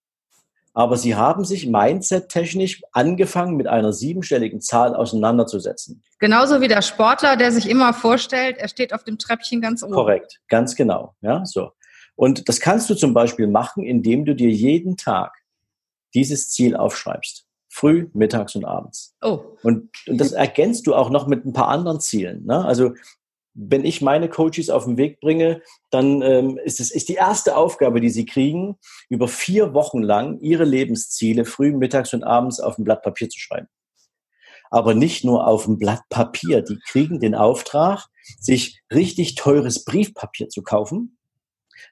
aber 0.77 0.99
sie 0.99 1.15
haben 1.15 1.47
sich 1.47 1.67
mindset-technisch 1.67 2.83
angefangen, 2.93 3.57
mit 3.57 3.67
einer 3.67 3.95
siebenstelligen 3.95 4.61
Zahl 4.61 4.95
auseinanderzusetzen. 4.95 6.03
Genauso 6.19 6.61
wie 6.61 6.69
der 6.69 6.83
Sportler, 6.83 7.39
der 7.39 7.51
sich 7.51 7.67
immer 7.71 7.95
vorstellt, 7.95 8.59
er 8.59 8.69
steht 8.69 8.93
auf 8.93 9.03
dem 9.03 9.17
Treppchen 9.17 9.63
ganz 9.63 9.83
oben. 9.83 9.95
Korrekt, 9.95 10.39
ganz 10.49 10.77
genau. 10.77 11.15
Ja, 11.23 11.47
so. 11.47 11.71
Und 12.15 12.51
das 12.51 12.61
kannst 12.61 12.91
du 12.91 12.95
zum 12.95 13.15
Beispiel 13.15 13.47
machen, 13.47 13.85
indem 13.85 14.27
du 14.27 14.35
dir 14.35 14.51
jeden 14.51 14.99
Tag 14.99 15.33
dieses 16.13 16.51
Ziel 16.51 16.77
aufschreibst. 16.77 17.47
Früh, 17.71 18.11
mittags 18.13 18.55
und 18.55 18.67
abends. 18.67 19.17
Oh. 19.23 19.57
Und, 19.63 19.89
und 20.07 20.21
das 20.21 20.33
ergänzt 20.33 20.87
du 20.87 20.95
auch 20.95 21.09
noch 21.09 21.27
mit 21.27 21.47
ein 21.47 21.55
paar 21.55 21.69
anderen 21.69 22.01
Zielen. 22.01 22.45
Ne? 22.45 22.63
Also 22.63 22.93
wenn 23.57 23.85
ich 23.85 24.03
meine 24.03 24.29
Coaches 24.29 24.69
auf 24.69 24.85
den 24.85 24.99
Weg 24.99 25.21
bringe, 25.21 25.63
dann 25.91 26.21
ähm, 26.23 26.59
ist 26.63 26.79
es 26.79 26.91
ist 26.91 27.09
die 27.09 27.15
erste 27.15 27.57
Aufgabe, 27.57 28.01
die 28.01 28.11
sie 28.11 28.27
kriegen, 28.27 28.77
über 29.09 29.29
vier 29.29 29.73
Wochen 29.73 30.03
lang 30.03 30.39
ihre 30.41 30.65
Lebensziele 30.65 31.45
früh, 31.45 31.73
mittags 31.73 32.13
und 32.13 32.23
abends 32.23 32.61
auf 32.61 32.79
ein 32.79 32.85
Blatt 32.85 33.03
Papier 33.03 33.31
zu 33.31 33.41
schreiben. 33.41 33.69
Aber 34.71 34.95
nicht 34.95 35.25
nur 35.25 35.47
auf 35.47 35.67
ein 35.67 35.79
Blatt 35.79 36.03
Papier. 36.11 36.61
Die 36.61 36.79
kriegen 36.91 37.21
den 37.21 37.35
Auftrag, 37.35 38.07
sich 38.41 38.83
richtig 38.93 39.37
teures 39.37 39.85
Briefpapier 39.85 40.49
zu 40.49 40.63
kaufen 40.63 41.17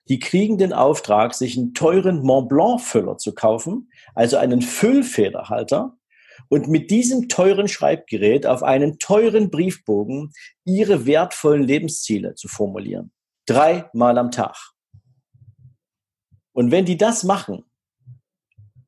die 0.08 0.18
kriegen 0.18 0.58
den 0.58 0.72
Auftrag, 0.72 1.34
sich 1.34 1.56
einen 1.56 1.74
teuren 1.74 2.22
Mont 2.22 2.48
Blanc 2.48 2.80
Füller 2.80 3.16
zu 3.16 3.34
kaufen, 3.34 3.90
also 4.14 4.36
einen 4.36 4.62
Füllfederhalter, 4.62 5.96
und 6.48 6.68
mit 6.68 6.90
diesem 6.90 7.28
teuren 7.28 7.68
Schreibgerät 7.68 8.46
auf 8.46 8.62
einen 8.62 8.98
teuren 8.98 9.50
Briefbogen 9.50 10.32
ihre 10.64 11.06
wertvollen 11.06 11.62
Lebensziele 11.62 12.34
zu 12.34 12.48
formulieren. 12.48 13.12
Dreimal 13.46 14.18
am 14.18 14.30
Tag. 14.30 14.56
Und 16.52 16.70
wenn 16.70 16.84
die 16.84 16.96
das 16.96 17.24
machen, 17.24 17.64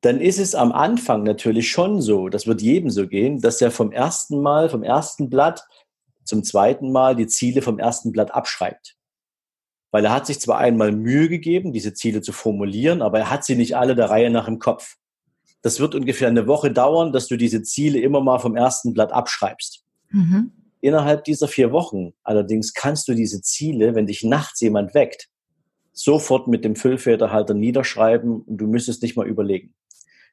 dann 0.01 0.21
ist 0.21 0.39
es 0.39 0.55
am 0.55 0.71
Anfang 0.71 1.23
natürlich 1.23 1.69
schon 1.69 2.01
so, 2.01 2.29
das 2.29 2.47
wird 2.47 2.61
jedem 2.61 2.89
so 2.89 3.07
gehen, 3.07 3.41
dass 3.41 3.61
er 3.61 3.71
vom 3.71 3.91
ersten 3.91 4.41
Mal, 4.41 4.69
vom 4.69 4.83
ersten 4.83 5.29
Blatt 5.29 5.67
zum 6.23 6.43
zweiten 6.43 6.91
Mal 6.91 7.15
die 7.15 7.27
Ziele 7.27 7.61
vom 7.61 7.79
ersten 7.79 8.11
Blatt 8.11 8.31
abschreibt. 8.33 8.95
Weil 9.91 10.05
er 10.05 10.13
hat 10.13 10.27
sich 10.27 10.39
zwar 10.39 10.59
einmal 10.59 10.91
Mühe 10.91 11.29
gegeben, 11.29 11.73
diese 11.73 11.93
Ziele 11.93 12.21
zu 12.21 12.31
formulieren, 12.31 13.01
aber 13.01 13.19
er 13.19 13.31
hat 13.31 13.45
sie 13.45 13.55
nicht 13.55 13.75
alle 13.75 13.95
der 13.95 14.09
Reihe 14.09 14.29
nach 14.29 14.47
im 14.47 14.59
Kopf. 14.59 14.97
Das 15.67 15.81
wird 15.81 15.95
ungefähr 15.95 16.29
eine 16.29 16.47
Woche 16.47 16.71
dauern, 16.71 17.11
dass 17.11 17.27
du 17.27 17.35
diese 17.35 17.61
Ziele 17.61 17.99
immer 17.99 18.21
mal 18.21 18.39
vom 18.39 18.55
ersten 18.55 18.93
Blatt 18.93 19.11
abschreibst. 19.11 19.83
Mhm. 20.11 20.53
Innerhalb 20.79 21.25
dieser 21.25 21.49
vier 21.49 21.73
Wochen 21.73 22.13
allerdings 22.23 22.73
kannst 22.73 23.09
du 23.09 23.13
diese 23.13 23.41
Ziele, 23.41 23.93
wenn 23.93 24.07
dich 24.07 24.23
nachts 24.23 24.61
jemand 24.61 24.93
weckt, 24.93 25.27
sofort 25.91 26.47
mit 26.47 26.63
dem 26.63 26.77
Füllfederhalter 26.77 27.53
niederschreiben 27.53 28.43
und 28.43 28.55
du 28.55 28.65
müsstest 28.65 29.03
nicht 29.03 29.17
mal 29.17 29.27
überlegen. 29.27 29.73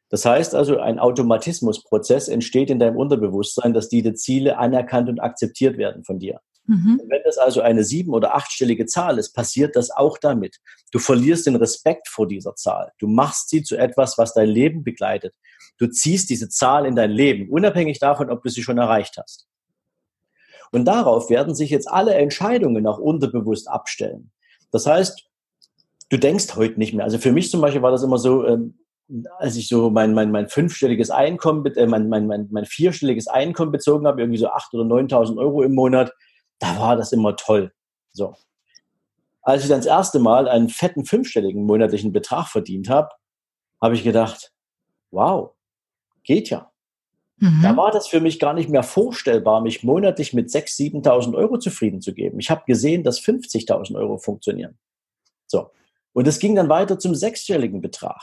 Das 0.09 0.25
heißt 0.25 0.55
also, 0.55 0.79
ein 0.79 1.01
Automatismusprozess 1.01 2.29
entsteht 2.29 2.71
in 2.71 2.79
deinem 2.79 2.97
Unterbewusstsein, 2.97 3.75
dass 3.75 3.89
diese 3.89 4.15
Ziele 4.15 4.57
anerkannt 4.57 5.09
und 5.09 5.19
akzeptiert 5.19 5.79
werden 5.79 6.05
von 6.05 6.21
dir. 6.21 6.39
Mhm. 6.67 7.01
Wenn 7.09 7.23
das 7.25 7.37
also 7.37 7.61
eine 7.61 7.85
sieben- 7.85 8.15
oder 8.15 8.35
achtstellige 8.35 8.87
Zahl 8.87 9.19
ist, 9.19 9.33
passiert 9.33 9.77
das 9.77 9.91
auch 9.91 10.19
damit. 10.19 10.61
Du 10.93 10.99
verlierst 10.99 11.47
den 11.47 11.57
Respekt 11.57 12.09
vor 12.09 12.27
dieser 12.27 12.55
Zahl. 12.55 12.93
Du 12.99 13.07
machst 13.07 13.51
sie 13.51 13.63
zu 13.63 13.77
etwas, 13.77 14.17
was 14.17 14.33
dein 14.33 14.49
Leben 14.49 14.83
begleitet. 14.83 15.35
Du 15.79 15.89
ziehst 15.89 16.31
diese 16.31 16.49
Zahl 16.49 16.87
in 16.87 16.97
dein 16.97 17.11
Leben, 17.11 17.51
unabhängig 17.51 17.99
davon, 17.99 18.31
ob 18.31 18.43
du 18.43 18.49
sie 18.49 18.63
schon 18.63 18.79
erreicht 18.79 19.19
hast. 19.19 19.47
Und 20.73 20.87
darauf 20.87 21.31
werden 21.31 21.55
sich 21.55 21.71
jetzt 21.71 21.89
alle 21.89 22.15
Entscheidungen 22.15 22.87
auch 22.87 22.99
unterbewusst 22.99 23.69
abstellen. 23.69 24.31
Das 24.73 24.87
heißt, 24.87 25.29
du 26.09 26.17
denkst 26.17 26.57
heute 26.57 26.79
nicht 26.79 26.95
mehr. 26.95 27.05
Also 27.05 27.19
für 27.19 27.33
mich 27.33 27.51
zum 27.51 27.61
Beispiel 27.61 27.83
war 27.83 27.91
das 27.91 28.03
immer 28.03 28.19
so, 28.19 28.47
ähm, 28.47 28.79
als 29.39 29.57
ich 29.57 29.69
so 29.69 29.91
mein, 29.91 30.15
mein, 30.15 30.31
mein 30.31 30.49
fünfstelliges 30.49 31.11
Einkommen, 31.11 31.65
äh, 31.67 31.87
mein, 31.87 32.09
mein, 32.09 32.27
mein, 32.27 32.49
mein 32.51 32.65
vierstelliges 32.65 33.29
Einkommen 33.29 33.71
bezogen 33.71 34.07
habe, 34.07 34.23
irgendwie 34.23 34.39
so 34.39 34.49
acht 34.49 34.73
oder 34.75 34.85
9.000 34.85 35.37
Euro 35.39 35.63
im 35.63 35.75
Monat, 35.75 36.13
da 36.65 36.81
war 36.81 36.97
das 36.97 37.13
immer 37.13 37.37
toll. 37.37 37.73
So. 38.13 38.35
Als 39.43 39.63
ich 39.63 39.69
dann 39.69 39.81
das 39.81 39.87
erste 39.87 40.19
Mal 40.19 40.49
einen 40.49 40.69
fetten 40.69 41.05
fünfstelligen 41.05 41.65
monatlichen 41.65 42.13
Betrag 42.13 42.49
verdient 42.49 42.89
habe, 42.89 43.11
habe 43.81 43.95
ich 43.95 44.03
gedacht, 44.03 44.53
wow, 45.11 45.51
geht 46.23 46.49
ja. 46.51 46.71
Mhm. 47.37 47.61
Da 47.63 47.77
war 47.77 47.91
das 47.91 48.07
für 48.07 48.21
mich 48.21 48.39
gar 48.39 48.55
nicht 48.55 48.71
mehr 48.71 48.83
vorstellbar, 48.83 49.61
mich 49.61 49.83
monatlich 49.83 50.33
mit 50.33 50.49
6.000, 50.49 51.05
7.000 51.05 51.37
Euro 51.37 51.59
zufrieden 51.59 52.01
zu 52.01 52.15
geben. 52.15 52.39
Ich 52.39 52.51
habe 52.51 52.63
gesehen, 52.67 53.03
dass 53.03 53.21
50.000 53.21 53.97
Euro 53.97 54.19
funktionieren. 54.19 54.79
So. 55.47 55.71
Und 56.13 56.27
es 56.27 56.39
ging 56.39 56.55
dann 56.55 56.69
weiter 56.69 56.99
zum 56.99 57.15
sechsstelligen 57.15 57.81
Betrag. 57.81 58.23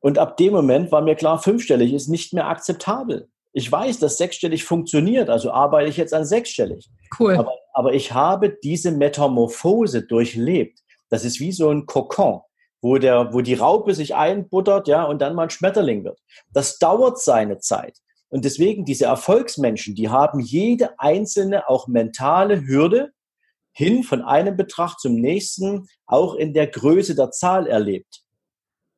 Und 0.00 0.18
ab 0.18 0.36
dem 0.36 0.52
Moment 0.52 0.92
war 0.92 1.02
mir 1.02 1.16
klar, 1.16 1.42
fünfstellig 1.42 1.92
ist 1.92 2.08
nicht 2.08 2.32
mehr 2.32 2.46
akzeptabel. 2.46 3.28
Ich 3.56 3.72
weiß, 3.72 4.00
dass 4.00 4.18
sechsstellig 4.18 4.64
funktioniert, 4.64 5.30
also 5.30 5.50
arbeite 5.50 5.88
ich 5.88 5.96
jetzt 5.96 6.12
an 6.12 6.26
sechsstellig. 6.26 6.90
Cool. 7.18 7.36
Aber, 7.36 7.54
aber 7.72 7.94
ich 7.94 8.12
habe 8.12 8.50
diese 8.50 8.90
Metamorphose 8.92 10.02
durchlebt. 10.02 10.80
Das 11.08 11.24
ist 11.24 11.40
wie 11.40 11.52
so 11.52 11.70
ein 11.70 11.86
Kokon, 11.86 12.42
wo, 12.82 12.98
der, 12.98 13.32
wo 13.32 13.40
die 13.40 13.54
Raupe 13.54 13.94
sich 13.94 14.14
einbuttert, 14.14 14.88
ja, 14.88 15.04
und 15.04 15.22
dann 15.22 15.34
mal 15.34 15.44
ein 15.44 15.50
Schmetterling 15.50 16.04
wird. 16.04 16.20
Das 16.52 16.78
dauert 16.78 17.18
seine 17.18 17.58
Zeit. 17.58 17.96
Und 18.28 18.44
deswegen 18.44 18.84
diese 18.84 19.06
Erfolgsmenschen, 19.06 19.94
die 19.94 20.10
haben 20.10 20.40
jede 20.40 21.00
einzelne, 21.00 21.66
auch 21.66 21.88
mentale 21.88 22.60
Hürde 22.66 23.12
hin 23.72 24.02
von 24.02 24.20
einem 24.20 24.58
Betracht 24.58 25.00
zum 25.00 25.14
nächsten, 25.14 25.86
auch 26.04 26.34
in 26.34 26.52
der 26.52 26.66
Größe 26.66 27.14
der 27.14 27.30
Zahl 27.30 27.66
erlebt. 27.66 28.20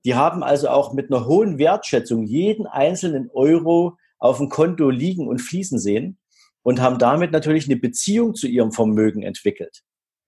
Die 0.04 0.16
haben 0.16 0.42
also 0.42 0.68
auch 0.68 0.94
mit 0.94 1.12
einer 1.12 1.26
hohen 1.26 1.58
Wertschätzung 1.58 2.24
jeden 2.24 2.66
einzelnen 2.66 3.30
Euro 3.32 3.96
auf 4.18 4.38
dem 4.38 4.48
Konto 4.48 4.90
liegen 4.90 5.28
und 5.28 5.40
fließen 5.40 5.78
sehen 5.78 6.18
und 6.62 6.80
haben 6.80 6.98
damit 6.98 7.32
natürlich 7.32 7.66
eine 7.66 7.76
Beziehung 7.76 8.34
zu 8.34 8.46
ihrem 8.46 8.72
Vermögen 8.72 9.22
entwickelt. 9.22 9.82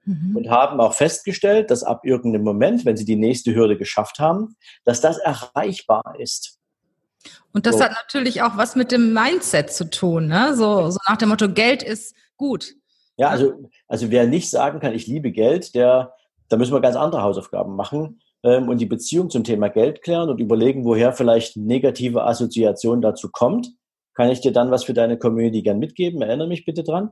Mhm. 0.05 0.37
Und 0.37 0.49
haben 0.49 0.81
auch 0.81 0.95
festgestellt, 0.95 1.71
dass 1.71 1.83
ab 1.83 2.05
irgendeinem 2.05 2.45
Moment, 2.45 2.85
wenn 2.85 2.97
sie 2.97 3.05
die 3.05 3.17
nächste 3.17 3.55
Hürde 3.55 3.77
geschafft 3.77 4.19
haben, 4.19 4.57
dass 4.85 5.01
das 5.01 5.19
erreichbar 5.19 6.15
ist. 6.19 6.59
Und 7.53 7.67
das 7.67 7.77
so. 7.77 7.85
hat 7.85 7.93
natürlich 7.93 8.43
auch 8.43 8.57
was 8.57 8.77
mit 8.77 8.93
dem 8.93 9.13
Mindset 9.13 9.71
zu 9.71 9.91
tun, 9.91 10.29
ne? 10.29 10.57
So, 10.57 10.91
so 10.91 10.99
nach 11.07 11.19
dem 11.19 11.29
Motto, 11.29 11.53
Geld 11.53 11.83
ist 11.83 12.15
gut. 12.39 12.75
Ja, 13.19 13.29
also, 13.29 13.69
also 13.87 14.11
wer 14.11 14.27
nicht 14.27 14.49
sagen 14.49 14.81
kann, 14.81 14.95
ich 14.95 15.07
liebe 15.07 15.33
Geld, 15.33 15.75
der, 15.75 16.15
da 16.49 16.57
müssen 16.57 16.73
wir 16.73 16.81
ganz 16.81 16.97
andere 16.97 17.21
Hausaufgaben 17.21 17.77
machen 17.77 18.23
ähm, 18.43 18.71
und 18.71 18.79
die 18.79 18.87
Beziehung 18.87 19.29
zum 19.29 19.45
Thema 19.45 19.69
Geld 19.69 20.01
klären 20.01 20.31
und 20.31 20.41
überlegen, 20.41 20.87
woher 20.87 21.13
vielleicht 21.13 21.59
negative 21.59 22.25
Assoziation 22.25 23.03
dazu 23.03 23.29
kommt 23.31 23.73
kann 24.15 24.31
ich 24.31 24.41
dir 24.41 24.53
dann 24.53 24.71
was 24.71 24.85
für 24.85 24.95
deine 24.95 25.19
Community 25.19 25.63
gern 25.63 25.79
mitgeben? 25.79 26.23
Erinnere 26.23 26.49
mich 26.49 26.65
bitte 26.65 26.85
dran. 26.85 27.11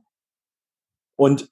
Und 1.17 1.51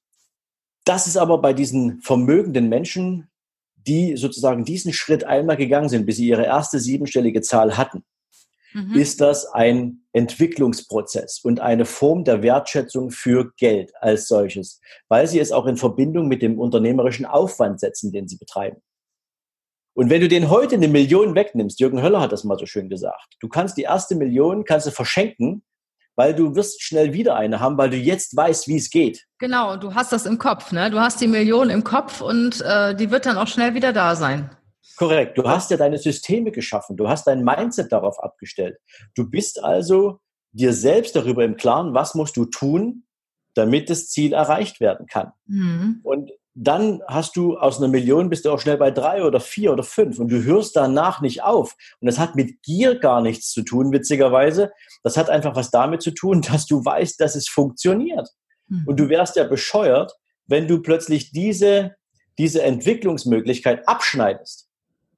das 0.85 1.07
ist 1.07 1.17
aber 1.17 1.39
bei 1.39 1.53
diesen 1.53 2.01
vermögenden 2.01 2.69
Menschen, 2.69 3.29
die 3.75 4.17
sozusagen 4.17 4.65
diesen 4.65 4.93
Schritt 4.93 5.25
einmal 5.25 5.57
gegangen 5.57 5.89
sind, 5.89 6.07
bis 6.07 6.17
sie 6.17 6.29
ihre 6.29 6.45
erste 6.45 6.79
siebenstellige 6.79 7.41
Zahl 7.41 7.77
hatten, 7.77 8.05
mhm. 8.73 8.95
ist 8.95 9.21
das 9.21 9.47
ein 9.47 10.03
Entwicklungsprozess 10.13 11.41
und 11.41 11.61
eine 11.61 11.85
Form 11.85 12.25
der 12.25 12.43
Wertschätzung 12.43 13.11
für 13.11 13.53
Geld 13.57 13.93
als 14.01 14.29
solches, 14.29 14.81
weil 15.09 15.27
sie 15.27 15.41
es 15.41 15.53
auch 15.53 15.67
in 15.67 15.77
Verbindung 15.77 16.29
mit 16.29 16.43
dem 16.43 16.59
unternehmerischen 16.59 17.27
Aufwand 17.27 17.81
setzen, 17.81 18.13
den 18.13 18.29
sie 18.29 18.37
betreiben. 18.37 18.81
Und 19.97 20.11
wenn 20.11 20.21
du 20.21 20.29
den 20.29 20.51
heute 20.51 20.75
eine 20.75 20.89
Million 20.89 21.35
wegnimmst, 21.35 21.81
Jürgen 21.81 22.03
Höller 22.03 22.21
hat 22.21 22.31
das 22.31 22.45
mal 22.45 22.59
so 22.59 22.67
schön 22.67 22.91
gesagt, 22.91 23.37
du 23.41 23.49
kannst 23.49 23.79
die 23.79 23.83
erste 23.83 24.15
Million, 24.15 24.65
kannst 24.65 24.87
du 24.87 24.91
verschenken, 24.91 25.65
weil 26.17 26.35
du 26.35 26.55
wirst 26.55 26.83
schnell 26.83 27.15
wieder 27.15 27.35
eine 27.35 27.61
haben, 27.61 27.79
weil 27.79 27.89
du 27.89 27.97
jetzt 27.97 28.37
weißt, 28.37 28.69
wie 28.69 28.77
es 28.77 28.91
geht. 28.91 29.25
Genau, 29.39 29.79
du 29.79 29.95
hast 29.95 30.13
das 30.13 30.27
im 30.27 30.37
Kopf, 30.37 30.71
ne? 30.71 30.91
Du 30.91 31.01
hast 31.01 31.23
die 31.23 31.27
Million 31.27 31.71
im 31.71 31.83
Kopf 31.83 32.21
und 32.21 32.61
äh, 32.61 32.95
die 32.95 33.11
wird 33.11 33.25
dann 33.25 33.39
auch 33.39 33.47
schnell 33.47 33.73
wieder 33.73 33.95
da 33.95 34.17
sein. 34.17 34.51
Korrekt. 34.99 35.39
Du 35.39 35.49
hast 35.49 35.71
ja 35.71 35.79
deine 35.79 35.97
Systeme 35.97 36.51
geschaffen. 36.53 36.99
Du 36.99 37.09
hast 37.09 37.27
dein 37.27 37.43
Mindset 37.43 37.91
darauf 37.91 38.23
abgestellt. 38.23 38.77
Du 39.15 39.31
bist 39.31 39.65
also 39.65 40.21
dir 40.53 40.75
selbst 40.75 41.17
darüber 41.17 41.43
im 41.43 41.57
Klaren, 41.57 41.95
was 41.95 42.15
musst 42.15 42.37
du 42.37 42.45
tun, 42.45 43.05
damit 43.55 43.89
das 43.89 44.09
Ziel 44.09 44.35
erreicht 44.35 44.79
werden 44.79 45.07
kann. 45.07 45.33
Mhm. 45.47 46.01
Und 46.03 46.31
dann 46.59 47.03
hast 47.07 47.37
du 47.37 47.59
aus 47.59 47.77
einer 47.77 47.89
Million 47.89 48.31
bist 48.31 48.47
du 48.47 48.51
auch 48.51 48.59
schnell 48.59 48.79
bei 48.79 48.91
drei 48.91 49.23
oder 49.23 49.41
vier 49.41 49.73
oder 49.73 49.83
fünf 49.83 50.19
und 50.19 50.29
du 50.29 50.43
hörst 50.43 50.75
danach 50.75 51.21
nicht 51.21 51.43
auf. 51.43 51.77
Und 52.01 52.07
das 52.07 52.19
hat 52.19 52.35
mit 52.35 52.63
Gier 52.63 52.99
gar 52.99 53.21
nichts 53.21 53.51
zu 53.51 53.63
tun, 53.63 53.93
witzigerweise. 53.93 54.73
Das 55.03 55.19
hat 55.19 55.29
einfach 55.29 55.55
was 55.55 55.71
damit 55.71 56.01
zu 56.01 56.13
tun, 56.13 56.41
dass 56.51 56.67
du 56.67 56.83
weißt, 56.83 57.21
dass 57.21 57.37
es 57.37 57.47
funktioniert. 57.47 58.31
Mhm. 58.69 58.85
Und 58.87 58.99
du 58.99 59.11
wärst 59.11 59.37
ja 59.37 59.45
bescheuert, 59.45 60.15
wenn 60.47 60.67
du 60.67 60.81
plötzlich 60.81 61.31
diese, 61.31 61.95
diese 62.39 62.63
Entwicklungsmöglichkeit 62.63 63.87
abschneidest. 63.87 64.71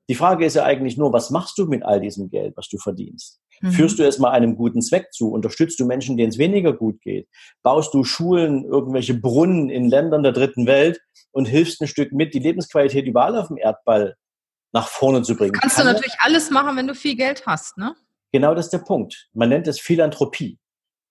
Die 0.09 0.17
Frage 0.17 0.45
ist 0.45 0.57
ja 0.57 0.65
eigentlich 0.65 0.97
nur, 0.97 1.13
was 1.13 1.31
machst 1.31 1.57
du 1.59 1.67
mit 1.67 1.85
all 1.85 2.01
diesem 2.01 2.31
Geld, 2.31 2.57
was 2.57 2.69
du 2.69 2.79
verdienst? 2.79 3.41
Mhm. 3.61 3.73
Führst 3.73 3.99
du 3.99 4.07
es 4.07 4.19
mal 4.19 4.31
einem 4.31 4.57
guten 4.57 4.83
Zweck 4.83 5.13
zu? 5.13 5.31
Unterstützt 5.31 5.79
du 5.81 5.87
Menschen, 5.87 6.17
denen 6.17 6.31
es 6.31 6.39
weniger 6.39 6.73
gut 6.73 7.01
geht? 7.01 7.29
Baust 7.63 7.95
du 7.95 8.05
Schulen, 8.05 8.65
irgendwelche 8.65 9.15
Brunnen 9.15 9.69
in 9.71 9.89
Ländern 9.89 10.23
der 10.23 10.33
dritten 10.33 10.67
Welt 10.67 11.01
und 11.33 11.47
hilfst 11.47 11.81
ein 11.81 11.89
Stück 11.89 12.13
mit, 12.13 12.35
die 12.35 12.39
Lebensqualität 12.39 13.07
überall 13.07 13.37
auf 13.37 13.49
dem 13.49 13.57
Erdball 13.57 14.17
nach 14.73 14.89
vorne 14.89 15.23
zu 15.23 15.37
bringen? 15.37 15.53
Kannst 15.53 15.77
Kann 15.77 15.87
du 15.87 15.93
natürlich 15.93 16.17
alles 16.21 16.51
machen, 16.51 16.77
wenn 16.77 16.87
du 16.87 16.95
viel 16.95 17.17
Geld 17.17 17.47
hast, 17.47 17.77
ne? 17.79 17.95
Genau 18.33 18.55
das 18.55 18.67
ist 18.67 18.73
der 18.73 18.79
Punkt. 18.79 19.29
Man 19.33 19.49
nennt 19.49 19.67
es 19.67 19.81
Philanthropie. 19.81 20.59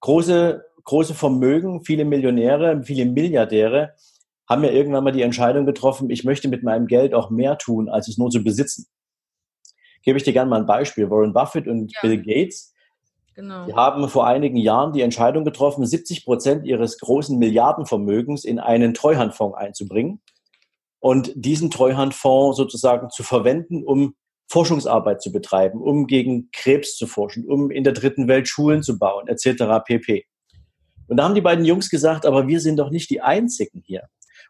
Große, 0.02 0.64
große 0.84 1.16
Vermögen, 1.16 1.84
viele 1.84 2.06
Millionäre, 2.06 2.84
viele 2.84 3.06
Milliardäre 3.06 3.96
haben 4.48 4.64
ja 4.64 4.70
irgendwann 4.70 5.04
mal 5.04 5.12
die 5.12 5.24
Entscheidung 5.24 5.66
getroffen, 5.66 6.10
ich 6.10 6.24
möchte 6.24 6.48
mit 6.48 6.64
meinem 6.64 6.88
Geld 6.88 7.14
auch 7.14 7.30
mehr 7.30 7.58
tun, 7.58 7.90
als 7.90 8.08
es 8.08 8.18
nur 8.18 8.30
zu 8.30 8.44
besitzen 8.44 8.86
gebe 10.04 10.18
ich 10.18 10.24
dir 10.24 10.34
gerne 10.34 10.50
mal 10.50 10.60
ein 10.60 10.66
Beispiel. 10.66 11.10
Warren 11.10 11.34
Buffett 11.34 11.68
und 11.68 11.92
ja. 11.94 12.00
Bill 12.02 12.18
Gates, 12.18 12.74
genau. 13.36 13.66
die 13.66 13.74
haben 13.74 14.08
vor 14.10 14.28
einigen 14.28 14.58
Jahren 14.58 14.94
die 14.94 15.02
Entscheidung 15.02 15.46
getroffen, 15.46 15.86
70 15.86 16.26
Prozent 16.26 16.66
ihres 16.66 17.00
großen 17.00 17.38
Milliardenvermögens 17.38 18.46
in 18.46 18.60
einen 18.60 18.94
Treuhandfonds 18.94 19.58
einzubringen 19.58 20.22
und 21.00 21.32
diesen 21.36 21.70
Treuhandfonds 21.70 22.58
sozusagen 22.58 23.10
zu 23.10 23.24
verwenden, 23.24 23.84
um 23.84 24.16
Forschungsarbeit 24.50 25.22
zu 25.22 25.32
betreiben, 25.32 25.82
um 25.82 26.08
gegen 26.08 26.50
Krebs 26.52 26.96
zu 26.96 27.06
forschen, 27.06 27.46
um 27.46 27.70
in 27.70 27.84
der 27.84 27.94
dritten 27.94 28.28
Welt 28.28 28.48
Schulen 28.48 28.82
zu 28.82 28.98
bauen, 28.98 29.28
etc. 29.28 29.84
pp. 29.86 30.26
Und 31.08 31.18
da 31.18 31.24
haben 31.24 31.36
die 31.36 31.42
beiden 31.42 31.66
Jungs 31.66 31.90
gesagt, 31.90 32.26
aber 32.26 32.48
wir 32.48 32.60
sind 32.60 32.78
doch 32.78 32.90
nicht 32.90 33.10
die 33.10 33.22
Einzigen 33.22 33.82
hier. 33.86 34.04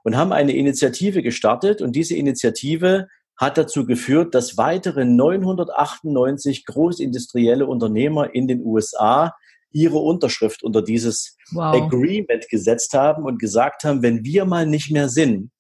und 0.04 0.16
haben 0.16 0.32
eine 0.32 0.54
Initiative 0.54 1.22
gestartet 1.22 1.82
und 1.82 1.96
diese 1.96 2.16
Initiative 2.16 3.08
hat 3.38 3.58
dazu 3.58 3.86
geführt, 3.86 4.34
dass 4.34 4.58
weitere 4.58 5.06
998 5.06 6.66
großindustrielle 6.66 7.66
Unternehmer 7.66 8.34
in 8.34 8.48
den 8.48 8.64
USA 8.64 9.36
ihre 9.72 10.00
Unterschrift 10.00 10.64
unter 10.64 10.82
dieses 10.82 11.38
wow. 11.52 11.76
Agreement 11.76 12.50
gesetzt 12.50 12.94
haben 12.94 13.24
und 13.24 13.40
gesagt 13.40 13.84
haben, 13.84 14.02
wenn 14.02 14.24
wir 14.24 14.46
mal 14.46 14.66
nicht 14.66 14.92
mehr 14.92 15.10
sind, 15.10 15.52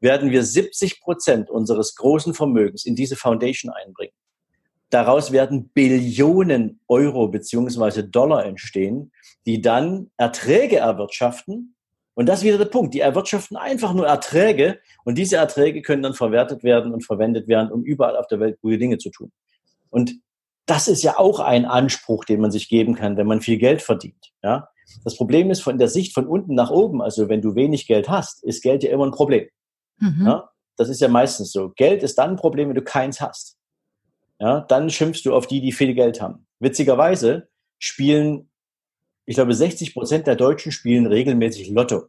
werden 0.00 0.30
wir 0.30 0.42
70 0.42 1.00
Prozent 1.00 1.50
unseres 1.50 1.94
großen 1.94 2.34
Vermögens 2.34 2.84
in 2.84 2.96
diese 2.96 3.16
Foundation 3.16 3.72
einbringen. 3.72 4.14
Daraus 4.88 5.30
werden 5.30 5.68
Billionen 5.68 6.80
Euro 6.88 7.28
beziehungsweise 7.28 8.02
Dollar 8.02 8.44
entstehen, 8.44 9.12
die 9.46 9.60
dann 9.60 10.10
Erträge 10.16 10.78
erwirtschaften. 10.78 11.76
Und 12.20 12.26
das 12.26 12.40
ist 12.40 12.44
wieder 12.44 12.58
der 12.58 12.66
Punkt. 12.66 12.92
Die 12.92 13.00
erwirtschaften 13.00 13.56
einfach 13.56 13.94
nur 13.94 14.06
Erträge 14.06 14.78
und 15.04 15.16
diese 15.16 15.36
Erträge 15.36 15.80
können 15.80 16.02
dann 16.02 16.12
verwertet 16.12 16.62
werden 16.62 16.92
und 16.92 17.00
verwendet 17.02 17.48
werden, 17.48 17.72
um 17.72 17.82
überall 17.82 18.14
auf 18.14 18.26
der 18.26 18.40
Welt 18.40 18.60
gute 18.60 18.76
Dinge 18.76 18.98
zu 18.98 19.08
tun. 19.08 19.32
Und 19.88 20.16
das 20.66 20.86
ist 20.86 21.02
ja 21.02 21.18
auch 21.18 21.40
ein 21.40 21.64
Anspruch, 21.64 22.26
den 22.26 22.42
man 22.42 22.50
sich 22.50 22.68
geben 22.68 22.94
kann, 22.94 23.16
wenn 23.16 23.26
man 23.26 23.40
viel 23.40 23.56
Geld 23.56 23.80
verdient. 23.80 24.32
Ja? 24.42 24.68
Das 25.02 25.16
Problem 25.16 25.50
ist 25.50 25.62
von 25.62 25.78
der 25.78 25.88
Sicht 25.88 26.12
von 26.12 26.26
unten 26.26 26.54
nach 26.54 26.70
oben, 26.70 27.00
also 27.00 27.30
wenn 27.30 27.40
du 27.40 27.54
wenig 27.54 27.86
Geld 27.86 28.10
hast, 28.10 28.44
ist 28.44 28.62
Geld 28.62 28.82
ja 28.82 28.90
immer 28.90 29.06
ein 29.06 29.12
Problem. 29.12 29.48
Mhm. 29.96 30.26
Ja? 30.26 30.50
Das 30.76 30.90
ist 30.90 31.00
ja 31.00 31.08
meistens 31.08 31.52
so. 31.52 31.70
Geld 31.70 32.02
ist 32.02 32.18
dann 32.18 32.32
ein 32.32 32.36
Problem, 32.36 32.68
wenn 32.68 32.76
du 32.76 32.82
keins 32.82 33.22
hast. 33.22 33.56
Ja, 34.38 34.60
dann 34.60 34.90
schimpfst 34.90 35.22
du 35.24 35.34
auf 35.34 35.46
die, 35.46 35.62
die 35.62 35.72
viel 35.72 35.94
Geld 35.94 36.20
haben. 36.20 36.46
Witzigerweise 36.58 37.48
spielen, 37.78 38.49
ich 39.30 39.36
glaube, 39.36 39.54
60 39.54 39.94
Prozent 39.94 40.26
der 40.26 40.34
Deutschen 40.34 40.72
spielen 40.72 41.06
regelmäßig 41.06 41.68
Lotto. 41.70 42.08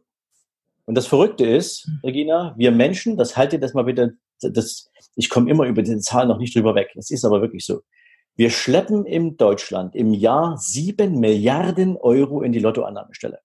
Und 0.86 0.96
das 0.96 1.06
Verrückte 1.06 1.46
ist, 1.46 1.84
hm. 1.84 2.00
Regina, 2.02 2.52
wir 2.58 2.72
Menschen, 2.72 3.16
das 3.16 3.36
haltet 3.36 3.62
das 3.62 3.74
mal 3.74 3.84
bitte, 3.84 4.16
das, 4.40 4.90
ich 5.14 5.30
komme 5.30 5.48
immer 5.48 5.66
über 5.66 5.82
diese 5.82 6.00
Zahl 6.00 6.26
noch 6.26 6.38
nicht 6.38 6.56
drüber 6.56 6.74
weg. 6.74 6.90
Das 6.96 7.12
ist 7.12 7.24
aber 7.24 7.40
wirklich 7.40 7.64
so. 7.64 7.82
Wir 8.34 8.50
schleppen 8.50 9.06
in 9.06 9.36
Deutschland 9.36 9.94
im 9.94 10.12
Jahr 10.12 10.58
sieben 10.58 11.20
Milliarden 11.20 11.96
Euro 11.96 12.42
in 12.42 12.50
die 12.50 12.58
Lottoannahmestelle. 12.58 13.38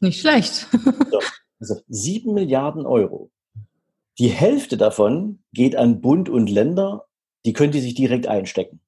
Nicht 0.00 0.22
schlecht. 0.22 0.66
so, 1.10 1.20
also 1.60 1.82
sieben 1.88 2.32
Milliarden 2.32 2.86
Euro. 2.86 3.30
Die 4.18 4.28
Hälfte 4.28 4.78
davon 4.78 5.40
geht 5.52 5.76
an 5.76 6.00
Bund 6.00 6.30
und 6.30 6.48
Länder 6.48 7.04
die 7.44 7.52
können 7.52 7.72
die 7.72 7.80
sich 7.80 7.94
direkt 7.94 8.26
einstecken. 8.26 8.80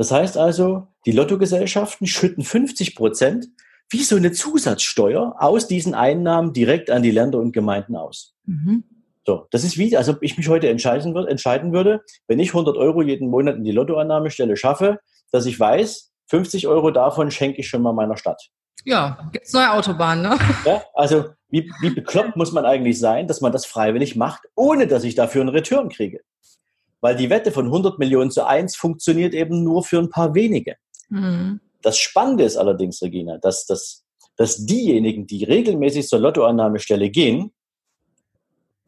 Das 0.00 0.10
heißt 0.10 0.38
also, 0.38 0.86
die 1.04 1.12
Lottogesellschaften 1.12 2.06
schütten 2.06 2.42
50 2.42 2.96
Prozent 2.96 3.48
wie 3.90 4.02
so 4.02 4.16
eine 4.16 4.32
Zusatzsteuer 4.32 5.36
aus 5.38 5.68
diesen 5.68 5.92
Einnahmen 5.92 6.54
direkt 6.54 6.90
an 6.90 7.02
die 7.02 7.10
Länder 7.10 7.38
und 7.38 7.52
Gemeinden 7.52 7.96
aus. 7.96 8.34
Mhm. 8.46 8.84
So, 9.26 9.46
das 9.50 9.62
ist 9.62 9.76
wie, 9.76 9.94
als 9.98 10.08
ob 10.08 10.22
ich 10.22 10.38
mich 10.38 10.48
heute 10.48 10.70
entscheiden, 10.70 11.14
entscheiden 11.26 11.74
würde, 11.74 12.00
wenn 12.28 12.38
ich 12.38 12.48
100 12.48 12.78
Euro 12.78 13.02
jeden 13.02 13.28
Monat 13.28 13.56
in 13.56 13.64
die 13.64 13.72
Lottoannahmestelle 13.72 14.56
schaffe, 14.56 15.00
dass 15.32 15.44
ich 15.44 15.60
weiß, 15.60 16.10
50 16.28 16.66
Euro 16.66 16.92
davon 16.92 17.30
schenke 17.30 17.60
ich 17.60 17.68
schon 17.68 17.82
mal 17.82 17.92
meiner 17.92 18.16
Stadt. 18.16 18.48
Ja, 18.86 19.28
gibt's 19.32 19.52
neue 19.52 19.70
Autobahnen, 19.70 20.22
ne? 20.22 20.38
Ja, 20.64 20.82
also 20.94 21.26
wie, 21.50 21.70
wie 21.82 21.90
bekloppt 21.90 22.36
muss 22.36 22.52
man 22.52 22.64
eigentlich 22.64 22.98
sein, 22.98 23.28
dass 23.28 23.42
man 23.42 23.52
das 23.52 23.66
freiwillig 23.66 24.16
macht, 24.16 24.44
ohne 24.54 24.86
dass 24.86 25.04
ich 25.04 25.14
dafür 25.14 25.42
einen 25.42 25.50
Return 25.50 25.90
kriege? 25.90 26.20
Weil 27.00 27.16
die 27.16 27.30
Wette 27.30 27.52
von 27.52 27.66
100 27.66 27.98
Millionen 27.98 28.30
zu 28.30 28.46
1 28.46 28.76
funktioniert 28.76 29.34
eben 29.34 29.64
nur 29.64 29.82
für 29.82 29.98
ein 29.98 30.10
paar 30.10 30.34
wenige. 30.34 30.76
Mhm. 31.08 31.60
Das 31.82 31.98
Spannende 31.98 32.44
ist 32.44 32.56
allerdings, 32.56 33.02
Regina, 33.02 33.38
dass, 33.38 33.66
dass, 33.66 34.04
dass 34.36 34.66
diejenigen, 34.66 35.26
die 35.26 35.44
regelmäßig 35.44 36.06
zur 36.06 36.20
Lottoannahmestelle 36.20 37.10
gehen, 37.10 37.52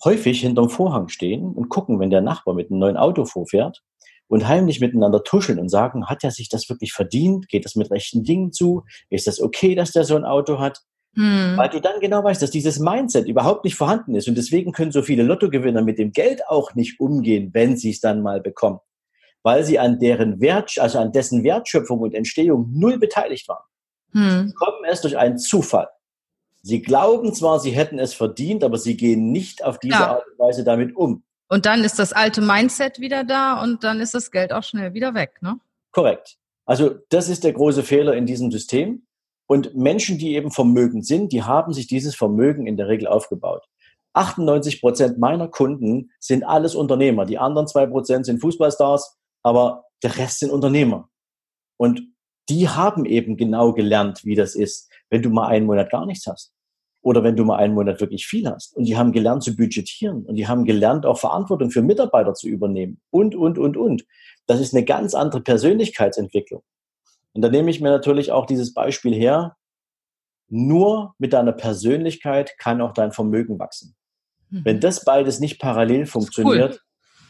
häufig 0.04 0.40
hinterm 0.40 0.68
Vorhang 0.68 1.08
stehen 1.08 1.52
und 1.52 1.68
gucken, 1.68 2.00
wenn 2.00 2.10
der 2.10 2.20
Nachbar 2.20 2.54
mit 2.54 2.70
einem 2.70 2.80
neuen 2.80 2.96
Auto 2.96 3.24
vorfährt 3.24 3.82
und 4.28 4.48
heimlich 4.48 4.80
miteinander 4.80 5.22
tuscheln 5.22 5.58
und 5.58 5.68
sagen, 5.68 6.06
hat 6.06 6.24
er 6.24 6.30
sich 6.30 6.48
das 6.48 6.68
wirklich 6.68 6.92
verdient? 6.92 7.48
Geht 7.48 7.64
das 7.64 7.76
mit 7.76 7.90
rechten 7.90 8.24
Dingen 8.24 8.52
zu? 8.52 8.84
Ist 9.10 9.26
das 9.26 9.40
okay, 9.40 9.74
dass 9.74 9.92
der 9.92 10.04
so 10.04 10.16
ein 10.16 10.24
Auto 10.24 10.58
hat? 10.58 10.80
Hm. 11.14 11.56
Weil 11.56 11.68
du 11.68 11.80
dann 11.80 12.00
genau 12.00 12.24
weißt, 12.24 12.40
dass 12.40 12.50
dieses 12.50 12.78
Mindset 12.78 13.26
überhaupt 13.26 13.64
nicht 13.64 13.76
vorhanden 13.76 14.14
ist. 14.14 14.28
Und 14.28 14.36
deswegen 14.36 14.72
können 14.72 14.92
so 14.92 15.02
viele 15.02 15.22
Lottogewinner 15.22 15.82
mit 15.82 15.98
dem 15.98 16.12
Geld 16.12 16.46
auch 16.48 16.74
nicht 16.74 17.00
umgehen, 17.00 17.50
wenn 17.52 17.76
sie 17.76 17.90
es 17.90 18.00
dann 18.00 18.22
mal 18.22 18.40
bekommen. 18.40 18.80
Weil 19.42 19.64
sie 19.64 19.78
an 19.78 19.98
deren 19.98 20.40
Wert, 20.40 20.78
also 20.78 20.98
an 20.98 21.12
dessen 21.12 21.44
Wertschöpfung 21.44 22.00
und 22.00 22.14
Entstehung 22.14 22.70
null 22.72 22.98
beteiligt 22.98 23.48
waren. 23.48 23.64
Hm. 24.12 24.48
Sie 24.48 24.54
kommen 24.54 24.84
erst 24.86 25.04
durch 25.04 25.18
einen 25.18 25.38
Zufall. 25.38 25.88
Sie 26.62 26.80
glauben 26.80 27.34
zwar, 27.34 27.58
sie 27.58 27.72
hätten 27.72 27.98
es 27.98 28.14
verdient, 28.14 28.62
aber 28.62 28.78
sie 28.78 28.96
gehen 28.96 29.32
nicht 29.32 29.64
auf 29.64 29.78
diese 29.78 29.94
ja. 29.94 30.12
Art 30.12 30.24
und 30.26 30.38
Weise 30.38 30.64
damit 30.64 30.94
um. 30.96 31.24
Und 31.48 31.66
dann 31.66 31.84
ist 31.84 31.98
das 31.98 32.12
alte 32.12 32.40
Mindset 32.40 33.00
wieder 33.00 33.24
da 33.24 33.60
und 33.60 33.84
dann 33.84 34.00
ist 34.00 34.14
das 34.14 34.30
Geld 34.30 34.52
auch 34.52 34.62
schnell 34.62 34.94
wieder 34.94 35.14
weg, 35.14 35.42
ne? 35.42 35.58
Korrekt. 35.90 36.36
Also 36.64 36.94
das 37.10 37.28
ist 37.28 37.44
der 37.44 37.52
große 37.52 37.82
Fehler 37.82 38.14
in 38.14 38.24
diesem 38.24 38.50
System. 38.50 39.06
Und 39.52 39.74
Menschen, 39.74 40.16
die 40.16 40.34
eben 40.34 40.50
vermögend 40.50 41.06
sind, 41.06 41.30
die 41.30 41.42
haben 41.42 41.74
sich 41.74 41.86
dieses 41.86 42.14
Vermögen 42.14 42.66
in 42.66 42.78
der 42.78 42.88
Regel 42.88 43.06
aufgebaut. 43.06 43.68
98 44.14 44.80
Prozent 44.80 45.18
meiner 45.18 45.46
Kunden 45.46 46.10
sind 46.18 46.42
alles 46.42 46.74
Unternehmer. 46.74 47.26
Die 47.26 47.36
anderen 47.36 47.68
zwei 47.68 47.84
Prozent 47.84 48.24
sind 48.24 48.40
Fußballstars, 48.40 49.18
aber 49.42 49.84
der 50.02 50.16
Rest 50.16 50.38
sind 50.38 50.50
Unternehmer. 50.50 51.10
Und 51.76 52.00
die 52.48 52.66
haben 52.66 53.04
eben 53.04 53.36
genau 53.36 53.74
gelernt, 53.74 54.24
wie 54.24 54.36
das 54.36 54.54
ist, 54.54 54.90
wenn 55.10 55.20
du 55.20 55.28
mal 55.28 55.48
einen 55.48 55.66
Monat 55.66 55.90
gar 55.90 56.06
nichts 56.06 56.26
hast. 56.26 56.54
Oder 57.02 57.22
wenn 57.22 57.36
du 57.36 57.44
mal 57.44 57.58
einen 57.58 57.74
Monat 57.74 58.00
wirklich 58.00 58.26
viel 58.26 58.48
hast. 58.48 58.74
Und 58.74 58.84
die 58.84 58.96
haben 58.96 59.12
gelernt 59.12 59.42
zu 59.42 59.54
budgetieren. 59.54 60.24
Und 60.24 60.36
die 60.36 60.48
haben 60.48 60.64
gelernt, 60.64 61.04
auch 61.04 61.18
Verantwortung 61.18 61.70
für 61.70 61.82
Mitarbeiter 61.82 62.32
zu 62.32 62.48
übernehmen. 62.48 63.02
Und, 63.10 63.34
und, 63.34 63.58
und, 63.58 63.76
und. 63.76 64.06
Das 64.46 64.60
ist 64.60 64.74
eine 64.74 64.86
ganz 64.86 65.12
andere 65.12 65.42
Persönlichkeitsentwicklung. 65.42 66.62
Und 67.32 67.42
da 67.42 67.48
nehme 67.48 67.70
ich 67.70 67.80
mir 67.80 67.90
natürlich 67.90 68.32
auch 68.32 68.46
dieses 68.46 68.74
Beispiel 68.74 69.14
her. 69.14 69.56
Nur 70.48 71.14
mit 71.18 71.32
deiner 71.32 71.52
Persönlichkeit 71.52 72.58
kann 72.58 72.80
auch 72.80 72.92
dein 72.92 73.12
Vermögen 73.12 73.58
wachsen. 73.58 73.94
Mhm. 74.50 74.64
Wenn 74.64 74.80
das 74.80 75.04
beides 75.04 75.40
nicht 75.40 75.58
parallel 75.58 76.06
funktioniert, 76.06 76.74
cool. 76.74 76.80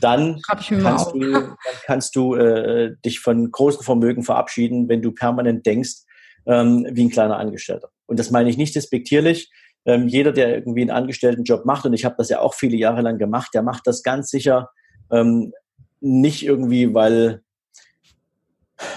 dann, 0.00 0.40
kannst 0.46 1.14
du, 1.14 1.20
dann 1.32 1.56
kannst 1.84 2.16
du 2.16 2.34
äh, 2.34 2.96
dich 3.04 3.20
von 3.20 3.50
großen 3.50 3.84
Vermögen 3.84 4.24
verabschieden, 4.24 4.88
wenn 4.88 5.02
du 5.02 5.12
permanent 5.12 5.64
denkst, 5.64 6.02
ähm, 6.46 6.86
wie 6.90 7.04
ein 7.04 7.10
kleiner 7.10 7.38
Angestellter. 7.38 7.90
Und 8.06 8.18
das 8.18 8.30
meine 8.30 8.50
ich 8.50 8.56
nicht 8.56 8.74
despektierlich. 8.74 9.50
Ähm, 9.84 10.08
jeder, 10.08 10.32
der 10.32 10.54
irgendwie 10.54 10.82
einen 10.82 10.90
Angestelltenjob 10.90 11.64
macht, 11.64 11.86
und 11.86 11.92
ich 11.92 12.04
habe 12.04 12.16
das 12.18 12.28
ja 12.28 12.40
auch 12.40 12.54
viele 12.54 12.76
Jahre 12.76 13.02
lang 13.02 13.18
gemacht, 13.18 13.50
der 13.54 13.62
macht 13.62 13.86
das 13.86 14.02
ganz 14.02 14.30
sicher 14.30 14.70
ähm, 15.10 15.52
nicht 16.00 16.44
irgendwie, 16.44 16.92
weil 16.94 17.42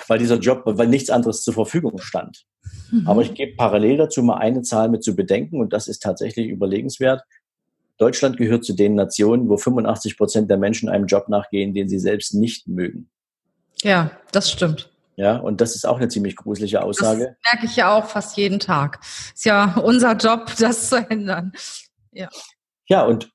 weil 0.08 0.20
dieser 0.20 0.38
Job, 0.38 0.64
weil 0.66 0.88
nichts 0.88 1.10
anderes 1.10 1.42
zur 1.42 1.54
Verfügung 1.54 2.00
stand. 2.00 2.44
Mhm. 2.92 3.08
Aber 3.08 3.22
ich 3.22 3.34
gebe 3.34 3.56
parallel 3.56 3.98
dazu 3.98 4.24
mal 4.24 4.38
eine 4.38 4.62
Zahl 4.62 4.90
mit 4.90 5.04
zu 5.04 5.16
bedenken 5.16 5.60
und 5.60 5.74
das 5.74 5.88
ist 5.88 6.02
tatsächlich 6.02 6.48
überlegenswert. 6.48 7.24
Deutschland 7.98 8.38
gehört 8.38 8.66
zu 8.66 8.74
den 8.74 8.96
Nationen, 8.96 9.48
wo 9.48 9.58
85 9.58 10.18
Prozent 10.18 10.50
der 10.50 10.58
Menschen 10.58 10.90
einem 10.90 11.06
Job 11.06 11.30
nachgehen, 11.30 11.74
den 11.74 11.88
sie 11.88 12.00
selbst 12.00 12.34
nicht 12.34 12.68
mögen. 12.68 13.10
Ja, 13.82 14.12
das 14.32 14.52
stimmt. 14.52 14.92
Ja, 15.18 15.38
und 15.38 15.62
das 15.62 15.76
ist 15.76 15.86
auch 15.86 15.98
eine 15.98 16.10
ziemlich 16.10 16.36
gruselige 16.36 16.84
Aussage. 16.84 17.38
Das 17.42 17.54
merke 17.54 17.66
ich 17.68 17.76
ja 17.78 17.98
auch 17.98 18.06
fast 18.06 18.36
jeden 18.36 18.60
Tag. 18.60 19.00
Ist 19.34 19.46
ja 19.46 19.78
unser 19.78 20.14
Job, 20.18 20.52
das 20.60 20.90
zu 20.90 20.98
ändern. 21.10 21.54
Ja. 22.12 22.28
Ja, 22.88 23.06
und 23.06 23.32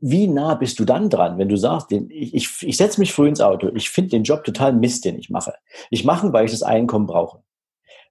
wie 0.00 0.26
nah 0.26 0.54
bist 0.54 0.78
du 0.78 0.84
dann 0.84 1.08
dran, 1.08 1.38
wenn 1.38 1.48
du 1.48 1.56
sagst, 1.56 1.92
ich, 1.92 2.34
ich, 2.34 2.48
ich 2.62 2.76
setze 2.76 3.00
mich 3.00 3.12
früh 3.12 3.28
ins 3.28 3.40
Auto, 3.40 3.70
ich 3.74 3.90
finde 3.90 4.10
den 4.10 4.24
Job 4.24 4.44
total 4.44 4.72
Mist, 4.72 5.04
den 5.04 5.18
ich 5.18 5.30
mache. 5.30 5.54
Ich 5.90 6.04
mache, 6.04 6.32
weil 6.32 6.44
ich 6.44 6.50
das 6.50 6.62
Einkommen 6.62 7.06
brauche. 7.06 7.42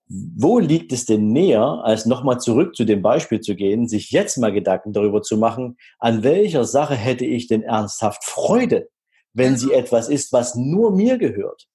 Wo 0.08 0.58
liegt 0.58 0.92
es 0.92 1.06
denn 1.06 1.28
näher, 1.28 1.82
als 1.84 2.08
nochmal 2.08 2.40
zurück 2.40 2.76
zu 2.76 2.84
dem 2.84 3.04
Beispiel 3.04 3.42
zu 3.42 3.56
gehen, 3.56 3.88
sich 3.88 4.10
jetzt 4.10 4.38
mal 4.38 4.52
Gedanken 4.52 4.92
darüber 4.92 5.22
zu 5.22 5.38
machen, 5.38 5.78
an 6.00 6.24
welcher 6.24 6.66
Sache 6.66 6.96
hätte 6.96 7.26
ich 7.26 7.48
denn 7.48 7.62
ernsthaft 7.62 8.24
Freude, 8.24 8.90
wenn 9.34 9.56
sie 9.56 9.72
etwas 9.72 10.10
ist, 10.10 10.34
was 10.34 10.56
nur 10.56 10.96
mir 10.96 11.20
gehört? 11.20 11.68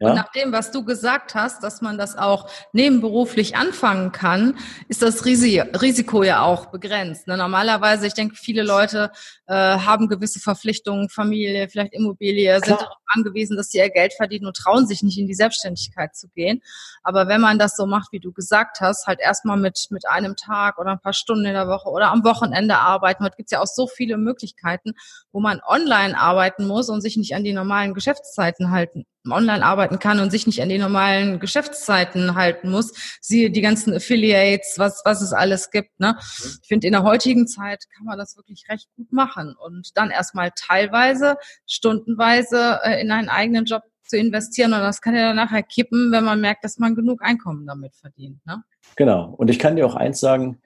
Ja? 0.00 0.08
Und 0.08 0.16
nach 0.16 0.30
dem, 0.32 0.52
was 0.52 0.70
du 0.70 0.84
gesagt 0.84 1.34
hast, 1.34 1.62
dass 1.62 1.80
man 1.82 1.98
das 1.98 2.16
auch 2.16 2.48
nebenberuflich 2.72 3.56
anfangen 3.56 4.12
kann, 4.12 4.56
ist 4.88 5.02
das 5.02 5.24
Risiko 5.24 6.22
ja 6.22 6.42
auch 6.42 6.66
begrenzt. 6.66 7.26
Ne? 7.26 7.36
Normalerweise, 7.36 8.06
ich 8.06 8.14
denke, 8.14 8.36
viele 8.36 8.62
Leute 8.62 9.10
äh, 9.46 9.54
haben 9.54 10.08
gewisse 10.08 10.40
Verpflichtungen, 10.40 11.08
Familie, 11.08 11.68
vielleicht 11.68 11.92
Immobilie, 11.92 12.60
Klar. 12.60 12.64
sind 12.64 12.80
darauf 12.80 12.96
angewiesen, 13.14 13.56
dass 13.56 13.68
sie 13.68 13.78
ihr 13.78 13.90
Geld 13.90 14.14
verdienen 14.14 14.46
und 14.46 14.56
trauen 14.56 14.86
sich 14.86 15.02
nicht 15.02 15.18
in 15.18 15.26
die 15.26 15.34
Selbstständigkeit 15.34 16.14
zu 16.16 16.28
gehen. 16.28 16.62
Aber 17.02 17.28
wenn 17.28 17.40
man 17.40 17.58
das 17.58 17.76
so 17.76 17.86
macht, 17.86 18.12
wie 18.12 18.20
du 18.20 18.32
gesagt 18.32 18.80
hast, 18.80 19.06
halt 19.06 19.20
erstmal 19.20 19.56
mit, 19.56 19.88
mit 19.90 20.08
einem 20.08 20.36
Tag 20.36 20.78
oder 20.78 20.92
ein 20.92 21.00
paar 21.00 21.12
Stunden 21.12 21.44
in 21.44 21.54
der 21.54 21.68
Woche 21.68 21.88
oder 21.90 22.10
am 22.10 22.24
Wochenende 22.24 22.78
arbeiten, 22.78 23.24
heute 23.24 23.36
gibt 23.36 23.48
es 23.48 23.52
ja 23.52 23.60
auch 23.60 23.66
so 23.66 23.86
viele 23.86 24.16
Möglichkeiten, 24.16 24.92
wo 25.32 25.40
man 25.40 25.60
online 25.66 26.18
arbeiten 26.18 26.66
muss 26.66 26.88
und 26.88 27.00
sich 27.00 27.16
nicht 27.16 27.34
an 27.34 27.44
die 27.44 27.52
normalen 27.52 27.94
Geschäftszeiten 27.94 28.70
halten 28.70 29.06
online 29.30 29.64
arbeiten 29.64 29.98
kann 29.98 30.20
und 30.20 30.30
sich 30.30 30.46
nicht 30.46 30.60
an 30.62 30.68
die 30.68 30.78
normalen 30.78 31.38
Geschäftszeiten 31.38 32.34
halten 32.34 32.70
muss. 32.70 32.92
Siehe 33.20 33.50
die 33.50 33.60
ganzen 33.60 33.94
Affiliates, 33.94 34.78
was, 34.78 35.02
was 35.04 35.22
es 35.22 35.32
alles 35.32 35.70
gibt. 35.70 36.00
Ne? 36.00 36.16
Ich 36.18 36.68
finde, 36.68 36.86
in 36.86 36.92
der 36.92 37.02
heutigen 37.02 37.46
Zeit 37.46 37.84
kann 37.94 38.06
man 38.06 38.18
das 38.18 38.36
wirklich 38.36 38.64
recht 38.68 38.88
gut 38.96 39.12
machen 39.12 39.54
und 39.64 39.96
dann 39.96 40.10
erstmal 40.10 40.50
teilweise, 40.56 41.36
stundenweise 41.66 42.80
äh, 42.82 43.00
in 43.00 43.10
einen 43.12 43.28
eigenen 43.28 43.64
Job 43.64 43.82
zu 44.04 44.16
investieren 44.16 44.74
und 44.74 44.80
das 44.80 45.00
kann 45.00 45.14
ja 45.14 45.28
dann 45.28 45.36
nachher 45.36 45.62
kippen, 45.62 46.12
wenn 46.12 46.24
man 46.24 46.40
merkt, 46.40 46.64
dass 46.64 46.78
man 46.78 46.94
genug 46.94 47.22
Einkommen 47.22 47.66
damit 47.66 47.94
verdient. 47.94 48.44
Ne? 48.44 48.62
Genau. 48.96 49.34
Und 49.38 49.48
ich 49.48 49.58
kann 49.58 49.76
dir 49.76 49.86
auch 49.86 49.94
eins 49.94 50.20
sagen, 50.20 50.60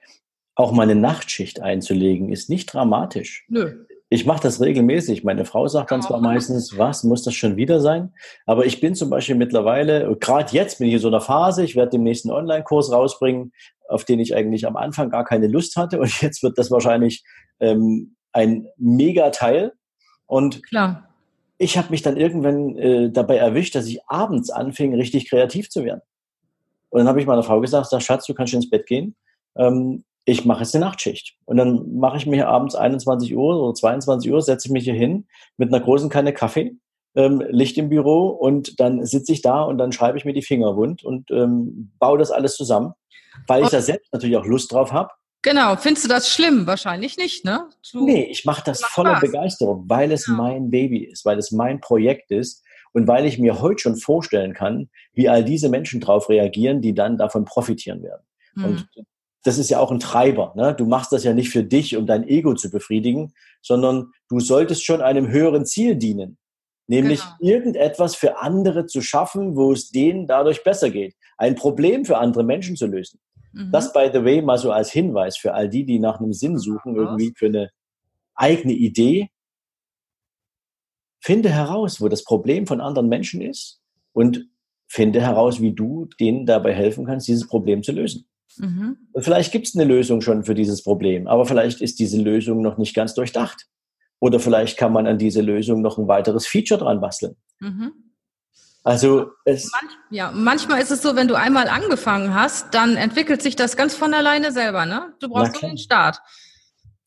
auch 0.55 0.71
mal 0.71 0.83
eine 0.83 0.95
Nachtschicht 0.95 1.61
einzulegen, 1.61 2.29
ist 2.29 2.49
nicht 2.49 2.73
dramatisch. 2.73 3.45
Nö. 3.47 3.85
Ich 4.09 4.25
mache 4.25 4.41
das 4.41 4.61
regelmäßig. 4.61 5.25
Meine 5.25 5.43
Frau 5.43 5.67
sagt 5.67 5.91
dann 5.91 6.01
zwar 6.01 6.21
meistens, 6.21 6.77
was, 6.77 7.03
muss 7.03 7.23
das 7.23 7.33
schon 7.33 7.57
wieder 7.57 7.81
sein? 7.81 8.13
Aber 8.45 8.65
ich 8.65 8.79
bin 8.79 8.95
zum 8.95 9.09
Beispiel 9.09 9.35
mittlerweile, 9.35 10.15
gerade 10.19 10.53
jetzt 10.53 10.79
bin 10.79 10.87
ich 10.87 10.93
in 10.93 10.99
so 10.99 11.09
einer 11.09 11.19
Phase, 11.19 11.63
ich 11.63 11.75
werde 11.75 11.91
demnächst 11.91 12.25
einen 12.25 12.33
Online-Kurs 12.33 12.91
rausbringen, 12.91 13.51
auf 13.89 14.05
den 14.05 14.19
ich 14.19 14.33
eigentlich 14.33 14.65
am 14.65 14.77
Anfang 14.77 15.09
gar 15.09 15.25
keine 15.25 15.47
Lust 15.47 15.75
hatte. 15.75 15.99
Und 15.99 16.09
jetzt 16.21 16.41
wird 16.41 16.57
das 16.57 16.71
wahrscheinlich 16.71 17.23
ähm, 17.59 18.15
ein 18.31 18.67
Megateil. 18.77 19.73
Und 20.25 20.63
Klar. 20.63 21.09
ich 21.57 21.77
habe 21.77 21.89
mich 21.89 22.01
dann 22.01 22.15
irgendwann 22.15 22.77
äh, 22.77 23.11
dabei 23.11 23.37
erwischt, 23.37 23.75
dass 23.75 23.87
ich 23.87 23.99
abends 24.07 24.49
anfing, 24.49 24.95
richtig 24.95 25.29
kreativ 25.29 25.69
zu 25.69 25.83
werden. 25.83 26.01
Und 26.89 26.99
dann 26.99 27.09
habe 27.09 27.19
ich 27.19 27.27
meiner 27.27 27.43
Frau 27.43 27.59
gesagt, 27.59 27.89
sag, 27.89 28.01
Schatz, 28.01 28.25
du 28.25 28.33
kannst 28.33 28.53
ins 28.53 28.69
Bett 28.69 28.85
gehen. 28.85 29.17
Ähm, 29.57 30.05
ich 30.27 30.43
mache 30.43 30.59
jetzt 30.59 30.75
eine 30.75 30.83
Nachtschicht. 30.83 31.37
Und 31.45 31.55
dann 31.55 31.95
mache 31.95 32.17
ich 32.17 32.25
mir 32.25 32.49
abends 32.49 32.75
21 32.75 33.33
Uhr 33.35 33.63
oder 33.63 33.73
22 33.73 34.29
Uhr, 34.29 34.41
setze 34.41 34.67
ich 34.67 34.73
mich 34.73 34.83
hier 34.83 34.93
hin 34.93 35.25
mit 35.55 35.73
einer 35.73 35.81
großen 35.81 36.09
Kanne 36.09 36.33
Kaffee, 36.33 36.75
ähm, 37.15 37.41
Licht 37.49 37.77
im 37.77 37.87
Büro 37.87 38.27
und 38.27 38.77
dann 38.81 39.05
sitze 39.05 39.31
ich 39.31 39.41
da 39.41 39.63
und 39.63 39.77
dann 39.77 39.93
schreibe 39.93 40.17
ich 40.17 40.25
mir 40.25 40.33
die 40.33 40.41
Finger 40.41 40.75
wund 40.75 41.01
und 41.01 41.31
ähm, 41.31 41.93
baue 41.97 42.17
das 42.17 42.31
alles 42.31 42.57
zusammen, 42.57 42.91
weil 43.47 43.63
ich 43.63 43.69
da 43.69 43.79
selbst 43.79 44.11
natürlich 44.11 44.35
auch 44.35 44.45
Lust 44.45 44.73
drauf 44.73 44.91
habe. 44.91 45.11
Genau, 45.43 45.77
findest 45.77 46.03
du 46.03 46.09
das 46.09 46.29
schlimm? 46.29 46.67
Wahrscheinlich 46.67 47.15
nicht, 47.15 47.45
ne? 47.45 47.69
Du, 47.93 48.03
nee, 48.03 48.25
ich 48.25 48.43
mache 48.43 48.63
das 48.65 48.83
voller 48.83 49.15
Spaß. 49.17 49.21
Begeisterung, 49.21 49.85
weil 49.87 50.11
es 50.11 50.27
ja. 50.27 50.33
mein 50.33 50.69
Baby 50.69 51.05
ist, 51.05 51.23
weil 51.23 51.37
es 51.37 51.53
mein 51.53 51.79
Projekt 51.79 52.31
ist 52.31 52.65
und 52.91 53.07
weil 53.07 53.25
ich 53.25 53.39
mir 53.39 53.61
heute 53.61 53.79
schon 53.79 53.95
vorstellen 53.95 54.53
kann, 54.53 54.89
wie 55.13 55.29
all 55.29 55.45
diese 55.45 55.69
Menschen 55.69 56.01
darauf 56.01 56.27
reagieren, 56.27 56.81
die 56.81 56.93
dann 56.93 57.17
davon 57.17 57.45
profitieren 57.45 58.03
werden. 58.03 58.23
Mhm. 58.55 58.65
Und 58.65 58.87
das 59.47 59.57
ist 59.57 59.69
ja 59.69 59.79
auch 59.79 59.91
ein 59.91 59.99
Treiber. 59.99 60.53
Ne? 60.57 60.75
Du 60.75 60.85
machst 60.85 61.13
das 61.13 61.23
ja 61.23 61.33
nicht 61.33 61.49
für 61.49 61.63
dich, 61.63 61.95
um 61.95 62.05
dein 62.05 62.27
Ego 62.27 62.53
zu 62.53 62.69
befriedigen, 62.69 63.33
sondern 63.61 64.11
du 64.27 64.41
solltest 64.41 64.83
schon 64.85 65.01
einem 65.01 65.29
höheren 65.29 65.65
Ziel 65.65 65.95
dienen. 65.95 66.37
Nämlich 66.87 67.21
genau. 67.21 67.55
irgendetwas 67.55 68.15
für 68.15 68.39
andere 68.39 68.87
zu 68.87 69.01
schaffen, 69.01 69.55
wo 69.55 69.71
es 69.71 69.89
denen 69.89 70.27
dadurch 70.27 70.63
besser 70.63 70.89
geht. 70.89 71.15
Ein 71.37 71.55
Problem 71.55 72.03
für 72.03 72.17
andere 72.17 72.43
Menschen 72.43 72.75
zu 72.75 72.87
lösen. 72.87 73.21
Mhm. 73.53 73.71
Das, 73.71 73.93
by 73.93 74.09
the 74.11 74.23
way, 74.23 74.41
mal 74.41 74.57
so 74.57 74.71
als 74.71 74.91
Hinweis 74.91 75.37
für 75.37 75.53
all 75.53 75.69
die, 75.69 75.85
die 75.85 75.99
nach 75.99 76.19
einem 76.19 76.33
Sinn 76.33 76.57
suchen, 76.57 76.95
irgendwie 76.95 77.33
für 77.35 77.47
eine 77.47 77.69
eigene 78.35 78.73
Idee. 78.73 79.29
Finde 81.21 81.49
heraus, 81.49 82.01
wo 82.01 82.09
das 82.09 82.23
Problem 82.23 82.67
von 82.67 82.81
anderen 82.81 83.07
Menschen 83.07 83.41
ist 83.41 83.81
und 84.11 84.49
finde 84.87 85.21
heraus, 85.21 85.61
wie 85.61 85.73
du 85.73 86.05
denen 86.19 86.45
dabei 86.45 86.73
helfen 86.73 87.05
kannst, 87.05 87.27
dieses 87.27 87.47
Problem 87.47 87.83
zu 87.83 87.93
lösen. 87.93 88.27
Mhm. 88.59 88.97
Vielleicht 89.17 89.51
gibt 89.51 89.67
es 89.67 89.75
eine 89.75 89.85
Lösung 89.85 90.21
schon 90.21 90.43
für 90.43 90.55
dieses 90.55 90.83
Problem, 90.83 91.27
aber 91.27 91.45
vielleicht 91.45 91.81
ist 91.81 91.99
diese 91.99 92.21
Lösung 92.21 92.61
noch 92.61 92.77
nicht 92.77 92.95
ganz 92.95 93.13
durchdacht. 93.13 93.67
Oder 94.19 94.39
vielleicht 94.39 94.77
kann 94.77 94.93
man 94.93 95.05
an 95.05 95.17
diese 95.17 95.41
Lösung 95.41 95.81
noch 95.81 95.97
ein 95.97 96.07
weiteres 96.07 96.47
Feature 96.47 96.79
dran 96.79 97.01
basteln. 97.01 97.35
Mhm. 97.59 97.93
Also 98.83 99.31
es 99.43 99.69
Manch, 99.71 99.91
ja, 100.11 100.31
manchmal 100.31 100.81
ist 100.81 100.91
es 100.91 101.01
so, 101.01 101.15
wenn 101.15 101.27
du 101.27 101.35
einmal 101.35 101.67
angefangen 101.67 102.33
hast, 102.33 102.73
dann 102.73 102.95
entwickelt 102.95 103.41
sich 103.41 103.55
das 103.55 103.75
ganz 103.75 103.93
von 103.95 104.13
alleine 104.13 104.51
selber. 104.51 104.85
Ne? 104.85 105.13
Du 105.19 105.27
brauchst 105.27 105.61
nur 105.61 105.71
den 105.71 105.77
Start. 105.77 106.19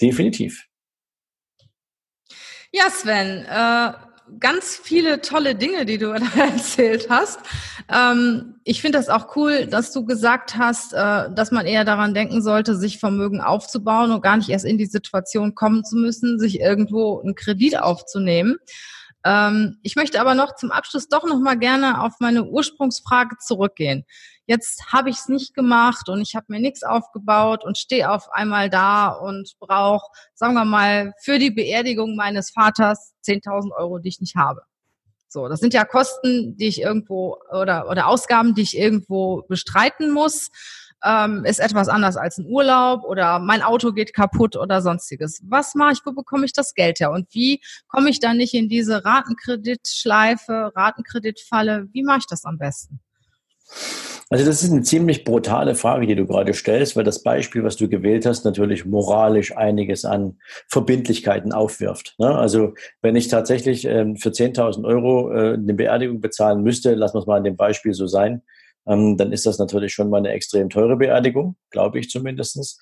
Definitiv. 0.00 0.66
Ja, 2.72 2.90
Sven, 2.90 3.44
äh, 3.46 3.92
ganz 4.38 4.76
viele 4.82 5.20
tolle 5.20 5.54
Dinge, 5.54 5.84
die 5.84 5.98
du 5.98 6.06
erzählt 6.38 7.08
hast. 7.10 7.40
Ähm, 7.88 8.56
ich 8.64 8.80
finde 8.80 8.98
das 8.98 9.08
auch 9.08 9.34
cool, 9.36 9.66
dass 9.66 9.92
du 9.92 10.04
gesagt 10.04 10.56
hast, 10.56 10.92
äh, 10.92 11.30
dass 11.34 11.50
man 11.50 11.66
eher 11.66 11.84
daran 11.84 12.14
denken 12.14 12.42
sollte, 12.42 12.76
sich 12.76 12.98
Vermögen 12.98 13.40
aufzubauen 13.40 14.12
und 14.12 14.22
gar 14.22 14.36
nicht 14.36 14.48
erst 14.48 14.64
in 14.64 14.78
die 14.78 14.86
Situation 14.86 15.54
kommen 15.54 15.84
zu 15.84 15.96
müssen, 15.96 16.38
sich 16.38 16.60
irgendwo 16.60 17.20
einen 17.20 17.34
Kredit 17.34 17.80
aufzunehmen. 17.80 18.56
Ähm, 19.24 19.78
ich 19.82 19.96
möchte 19.96 20.20
aber 20.20 20.34
noch 20.34 20.54
zum 20.54 20.70
Abschluss 20.70 21.08
doch 21.08 21.24
noch 21.24 21.38
mal 21.38 21.58
gerne 21.58 22.02
auf 22.02 22.14
meine 22.20 22.44
Ursprungsfrage 22.44 23.36
zurückgehen. 23.38 24.04
Jetzt 24.46 24.92
habe 24.92 25.10
ich 25.10 25.16
es 25.16 25.28
nicht 25.28 25.54
gemacht 25.54 26.08
und 26.08 26.20
ich 26.20 26.34
habe 26.34 26.46
mir 26.48 26.60
nichts 26.60 26.82
aufgebaut 26.82 27.64
und 27.64 27.78
stehe 27.78 28.10
auf 28.10 28.32
einmal 28.32 28.68
da 28.68 29.08
und 29.08 29.54
brauche, 29.60 30.10
sagen 30.34 30.54
wir 30.54 30.64
mal, 30.64 31.12
für 31.22 31.38
die 31.38 31.50
Beerdigung 31.50 32.16
meines 32.16 32.50
Vaters 32.50 33.14
10.000 33.24 33.76
Euro, 33.76 33.98
die 33.98 34.08
ich 34.08 34.20
nicht 34.20 34.36
habe. 34.36 34.62
So, 35.28 35.46
das 35.46 35.60
sind 35.60 35.72
ja 35.72 35.84
Kosten, 35.84 36.56
die 36.56 36.66
ich 36.66 36.80
irgendwo 36.80 37.38
oder, 37.52 37.88
oder 37.88 38.08
Ausgaben, 38.08 38.56
die 38.56 38.62
ich 38.62 38.76
irgendwo 38.76 39.42
bestreiten 39.48 40.10
muss. 40.10 40.50
Ähm, 41.04 41.44
ist 41.44 41.60
etwas 41.60 41.88
anders 41.88 42.16
als 42.16 42.38
ein 42.38 42.46
Urlaub 42.46 43.04
oder 43.04 43.38
mein 43.38 43.62
Auto 43.62 43.92
geht 43.92 44.12
kaputt 44.12 44.56
oder 44.56 44.82
sonstiges. 44.82 45.40
Was 45.46 45.74
mache 45.74 45.92
ich, 45.92 46.00
wo 46.04 46.12
bekomme 46.12 46.44
ich 46.44 46.52
das 46.52 46.74
Geld 46.74 47.00
her 47.00 47.10
und 47.10 47.26
wie 47.32 47.62
komme 47.88 48.10
ich 48.10 48.20
dann 48.20 48.36
nicht 48.36 48.54
in 48.54 48.68
diese 48.68 49.04
Ratenkreditschleife, 49.04 50.72
Ratenkreditfalle? 50.76 51.88
Wie 51.92 52.02
mache 52.02 52.18
ich 52.18 52.26
das 52.26 52.44
am 52.44 52.58
besten? 52.58 53.00
Also 54.32 54.44
das 54.44 54.62
ist 54.62 54.70
eine 54.70 54.82
ziemlich 54.82 55.24
brutale 55.24 55.74
Frage, 55.74 56.06
die 56.06 56.14
du 56.14 56.24
gerade 56.24 56.54
stellst, 56.54 56.94
weil 56.94 57.02
das 57.02 57.24
Beispiel, 57.24 57.64
was 57.64 57.76
du 57.76 57.88
gewählt 57.88 58.26
hast, 58.26 58.44
natürlich 58.44 58.84
moralisch 58.86 59.56
einiges 59.56 60.04
an 60.04 60.38
Verbindlichkeiten 60.68 61.52
aufwirft. 61.52 62.14
Ne? 62.18 62.32
Also 62.32 62.74
wenn 63.02 63.16
ich 63.16 63.26
tatsächlich 63.26 63.86
ähm, 63.86 64.16
für 64.16 64.28
10.000 64.28 64.84
Euro 64.84 65.32
äh, 65.32 65.54
eine 65.54 65.74
Beerdigung 65.74 66.20
bezahlen 66.20 66.62
müsste, 66.62 66.94
lassen 66.94 67.16
wir 67.16 67.20
es 67.22 67.26
mal 67.26 67.38
an 67.38 67.44
dem 67.44 67.56
Beispiel 67.56 67.92
so 67.92 68.06
sein, 68.06 68.42
ähm, 68.86 69.16
dann 69.16 69.32
ist 69.32 69.46
das 69.46 69.58
natürlich 69.58 69.92
schon 69.92 70.10
mal 70.10 70.18
eine 70.18 70.30
extrem 70.30 70.68
teure 70.68 70.96
Beerdigung, 70.96 71.56
glaube 71.70 71.98
ich 71.98 72.10
zumindestens. 72.10 72.78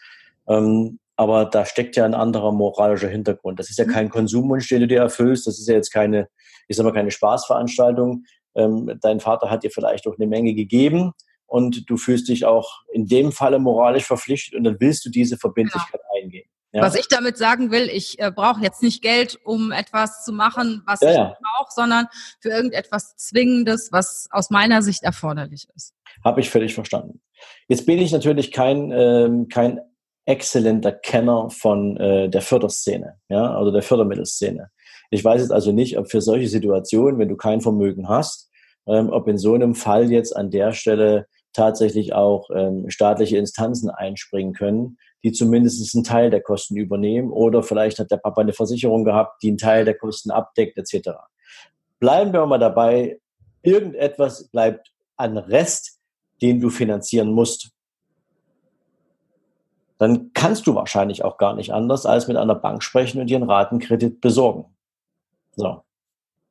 Ähm, 0.49 0.99
aber 1.17 1.47
da 1.47 1.65
steckt 1.65 1.97
ja 1.97 2.05
ein 2.05 2.15
anderer 2.15 2.53
moralischer 2.53 3.09
Hintergrund. 3.09 3.59
Das 3.59 3.71
ist 3.71 3.79
ja 3.79 3.87
mhm. 3.87 3.91
kein 3.91 4.11
Konsumwunsch, 4.11 4.69
den 4.69 4.81
du 4.81 4.87
dir 4.87 5.01
erfüllst. 5.01 5.47
Das 5.47 5.59
ist 5.59 5.69
ja 5.69 5.75
jetzt 5.75 5.93
keine, 5.93 6.29
ich 6.69 6.77
sag 6.77 6.85
mal, 6.85 6.93
keine 6.93 7.11
Spaßveranstaltung. 7.11 8.25
dein 8.55 9.21
Vater 9.21 9.51
hat 9.51 9.63
dir 9.63 9.71
vielleicht 9.71 10.07
auch 10.07 10.17
eine 10.17 10.29
Menge 10.29 10.55
gegeben 10.55 11.13
und 11.49 11.89
du 11.91 11.97
fühlst 11.97 12.29
dich 12.29 12.45
auch 12.45 12.83
in 12.93 13.07
dem 13.07 13.33
Falle 13.33 13.59
moralisch 13.59 14.05
verpflichtet 14.05 14.55
und 14.55 14.65
dann 14.65 14.77
willst 14.81 15.05
du 15.05 15.11
diese 15.11 15.39
Verbindlichkeit 15.39 16.01
ja. 16.73 16.81
Ja. 16.81 16.83
Was 16.83 16.95
ich 16.95 17.09
damit 17.09 17.39
sagen 17.39 17.71
will, 17.71 17.89
ich 17.89 18.19
äh, 18.19 18.31
brauche 18.31 18.63
jetzt 18.63 18.83
nicht 18.83 19.03
Geld, 19.03 19.39
um 19.43 19.73
etwas 19.73 20.25
zu 20.25 20.33
machen, 20.33 20.83
was 20.87 21.01
ja, 21.01 21.11
ich 21.11 21.39
brauche, 21.39 21.71
sondern 21.75 22.07
für 22.41 22.51
irgendetwas 22.51 23.17
Zwingendes, 23.17 23.89
was 23.91 24.29
aus 24.31 24.51
meiner 24.51 24.83
Sicht 24.83 25.03
erforderlich 25.03 25.67
ist. 25.75 25.95
Habe 26.25 26.41
ich 26.41 26.51
völlig 26.51 26.75
verstanden. 26.75 27.23
Jetzt 27.69 27.87
bin 27.87 27.99
ich 27.99 28.13
natürlich 28.13 28.53
kein, 28.53 28.91
ähm, 28.93 29.49
kein 29.49 29.81
exzellenter 30.27 30.93
Kenner 30.93 31.49
von 31.49 31.97
äh, 31.97 32.29
der 32.29 32.43
Förderszene, 32.43 33.19
ja, 33.31 33.55
also 33.55 33.71
der 33.71 33.83
Fördermittelszene. 33.83 34.71
Ich 35.11 35.25
weiß 35.25 35.41
jetzt 35.41 35.53
also 35.53 35.73
nicht, 35.73 35.97
ob 35.97 36.11
für 36.11 36.21
solche 36.21 36.49
Situationen, 36.49 37.19
wenn 37.19 37.31
du 37.31 37.37
kein 37.37 37.63
Vermögen 37.63 38.11
hast, 38.11 38.51
ähm, 38.87 39.09
ob 39.09 39.27
in 39.27 39.39
so 39.39 39.55
einem 39.55 39.75
Fall 39.75 40.11
jetzt 40.11 40.37
an 40.37 40.51
der 40.51 40.75
Stelle 40.75 41.27
tatsächlich 41.55 42.13
auch 42.13 42.51
ähm, 42.55 42.91
staatliche 42.91 43.39
Instanzen 43.39 43.89
einspringen 43.89 44.53
können, 44.53 44.99
die 45.25 45.33
zumindest 45.33 45.95
einen 45.95 46.05
Teil 46.05 46.31
der 46.31 46.41
Kosten 46.41 46.77
übernehmen 46.77 47.31
oder 47.31 47.63
vielleicht 47.63 47.99
hat 47.99 48.11
der 48.11 48.19
Papa 48.19 48.41
eine 48.41 48.53
Versicherung 48.53 49.05
gehabt, 49.05 49.43
die 49.43 49.49
einen 49.49 49.59
Teil 49.59 49.85
der 49.85 49.97
Kosten 49.97 50.31
abdeckt 50.31 50.79
etc. 50.79 51.11
Bleiben 51.99 52.33
wir 52.33 52.47
mal 52.47 52.59
dabei, 52.59 53.21
irgendetwas 53.63 54.49
bleibt 54.49 54.93
an 55.17 55.37
Rest, 55.37 55.99
den 56.41 56.61
du 56.61 56.71
finanzieren 56.71 57.33
musst. 57.33 57.71
Dann 59.99 60.31
kannst 60.33 60.69
du 60.69 60.77
wahrscheinlich 60.77 61.25
auch 61.25 61.39
gar 61.39 61.55
nicht 61.57 61.73
anders, 61.73 62.07
als 62.07 62.29
mit 62.29 62.37
einer 62.37 62.55
Bank 62.55 62.85
sprechen 62.85 63.21
und 63.21 63.29
dir 63.29 63.37
einen 63.37 63.51
Ratenkredit 63.51 64.21
besorgen. 64.21 64.67
So. 65.57 65.83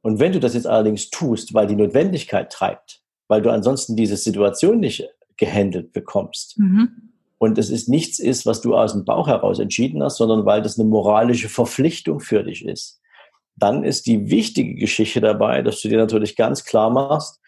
Und 0.01 0.19
wenn 0.19 0.33
du 0.33 0.39
das 0.41 0.53
jetzt 0.53 0.67
allerdings 0.67 1.09
tust, 1.09 1.53
weil 1.53 1.67
die 1.67 1.75
Notwendigkeit 1.75 2.51
treibt, 2.51 3.01
weil 3.29 3.41
du 3.41 3.49
ansonsten 3.49 3.95
diese 3.95 4.17
Situation 4.17 4.79
nicht 4.81 5.07
gehandelt 5.37 5.93
bekommst. 5.93 6.59
Mhm. 6.59 7.13
Und 7.39 7.57
es 7.57 7.69
ist 7.69 7.87
nichts 7.87 8.19
ist, 8.19 8.45
was 8.45 8.61
du 8.61 8.75
aus 8.75 8.93
dem 8.93 9.05
Bauch 9.05 9.27
heraus 9.27 9.59
entschieden 9.59 10.01
hast, 10.01 10.17
sondern 10.17 10.45
weil 10.45 10.61
das 10.61 10.79
eine 10.79 10.89
moralische 10.89 11.49
Verpflichtung 11.49 12.19
für 12.19 12.43
dich 12.43 12.65
ist. 12.65 12.99
Dann 13.55 13.83
ist 13.83 14.07
die 14.07 14.29
wichtige 14.29 14.75
Geschichte 14.75 15.21
dabei, 15.21 15.61
dass 15.61 15.81
du 15.81 15.89
dir 15.89 15.97
natürlich 15.97 16.35
ganz 16.35 16.63
klar 16.63 16.89
machst, 16.89 17.39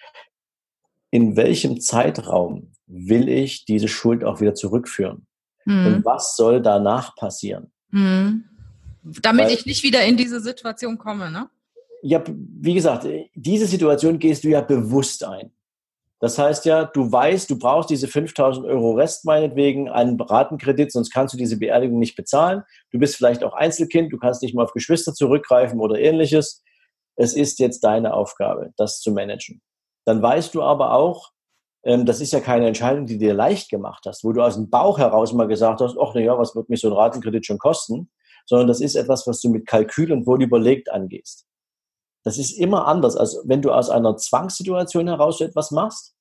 in 1.12 1.36
welchem 1.36 1.82
Zeitraum 1.82 2.72
will 2.86 3.30
ich 3.30 3.66
diese 3.66 3.88
Schuld 3.88 4.24
auch 4.24 4.42
wieder 4.42 4.54
zurückführen? 4.54 5.26
Mhm. 5.66 5.86
Und 5.86 6.06
was 6.06 6.36
soll 6.36 6.62
danach 6.62 7.16
passieren? 7.16 7.72
Mhm. 7.90 8.46
Damit 9.22 9.46
weil, 9.46 9.54
ich 9.54 9.66
nicht 9.66 9.84
wieder 9.84 10.04
in 10.04 10.18
diese 10.18 10.40
Situation 10.40 10.98
komme, 10.98 11.32
ne? 11.32 11.50
ja, 12.02 12.24
wie 12.26 12.74
gesagt, 12.74 13.08
diese 13.36 13.66
Situation 13.66 14.20
gehst 14.20 14.44
du 14.44 14.50
ja 14.50 14.62
bewusst 14.62 15.24
ein. 15.24 15.52
Das 16.20 16.38
heißt 16.38 16.66
ja, 16.66 16.84
du 16.84 17.12
weißt, 17.12 17.50
du 17.50 17.58
brauchst 17.58 17.90
diese 17.90 18.08
5000 18.08 18.66
Euro 18.66 18.92
Rest 18.94 19.24
meinetwegen 19.24 19.90
an 19.90 20.20
Ratenkredit, 20.20 20.92
sonst 20.92 21.12
kannst 21.12 21.34
du 21.34 21.38
diese 21.38 21.58
Beerdigung 21.58 21.98
nicht 21.98 22.18
bezahlen. 22.18 22.64
Du 22.92 23.00
bist 23.00 23.16
vielleicht 23.16 23.44
auch 23.44 23.54
Einzelkind, 23.54 24.12
du 24.12 24.18
kannst 24.18 24.42
nicht 24.42 24.54
mal 24.54 24.64
auf 24.64 24.74
Geschwister 24.74 25.14
zurückgreifen 25.14 25.80
oder 25.80 25.98
ähnliches. 25.98 26.62
Es 27.16 27.34
ist 27.34 27.60
jetzt 27.60 27.84
deine 27.86 28.14
Aufgabe, 28.14 28.72
das 28.76 29.00
zu 29.00 29.12
managen. 29.12 29.62
Dann 30.06 30.22
weißt 30.22 30.54
du 30.56 30.62
aber 30.62 30.94
auch, 30.94 31.32
ähm, 31.84 32.06
das 32.06 32.20
ist 32.20 32.34
ja 32.34 32.42
keine 32.42 32.68
Entscheidung, 32.68 33.06
die 33.06 33.18
dir 33.18 33.34
leicht 33.34 33.70
gemacht 33.70 34.04
hast, 34.06 34.24
wo 34.26 34.34
du 34.34 34.42
aus 34.42 34.56
dem 34.56 34.70
Bauch 34.70 35.00
heraus 35.00 35.32
mal 35.32 35.48
gesagt 35.48 35.80
hast, 35.80 35.98
ach 35.98 36.12
na 36.14 36.22
ja, 36.22 36.38
was 36.38 36.56
wird 36.56 36.70
mich 36.70 36.82
so 36.82 36.90
ein 36.90 36.94
Ratenkredit 36.94 37.46
schon 37.46 37.58
kosten, 37.58 38.12
sondern 38.46 38.68
das 38.68 38.82
ist 38.82 38.96
etwas, 38.96 39.26
was 39.26 39.40
du 39.40 39.50
mit 39.50 39.68
Kalkül 39.68 40.12
und 40.12 40.28
wohl 40.28 40.42
überlegt 40.44 40.92
angehst. 40.92 41.46
Das 42.24 42.38
ist 42.38 42.52
immer 42.52 42.88
anders, 42.88 43.16
als 43.16 43.42
wenn 43.46 43.62
du 43.62 43.72
aus 43.72 43.90
einer 43.90 44.18
Zwangssituation 44.18 45.08
heraus 45.08 45.42
etwas 45.42 45.72
machst, 45.72 46.16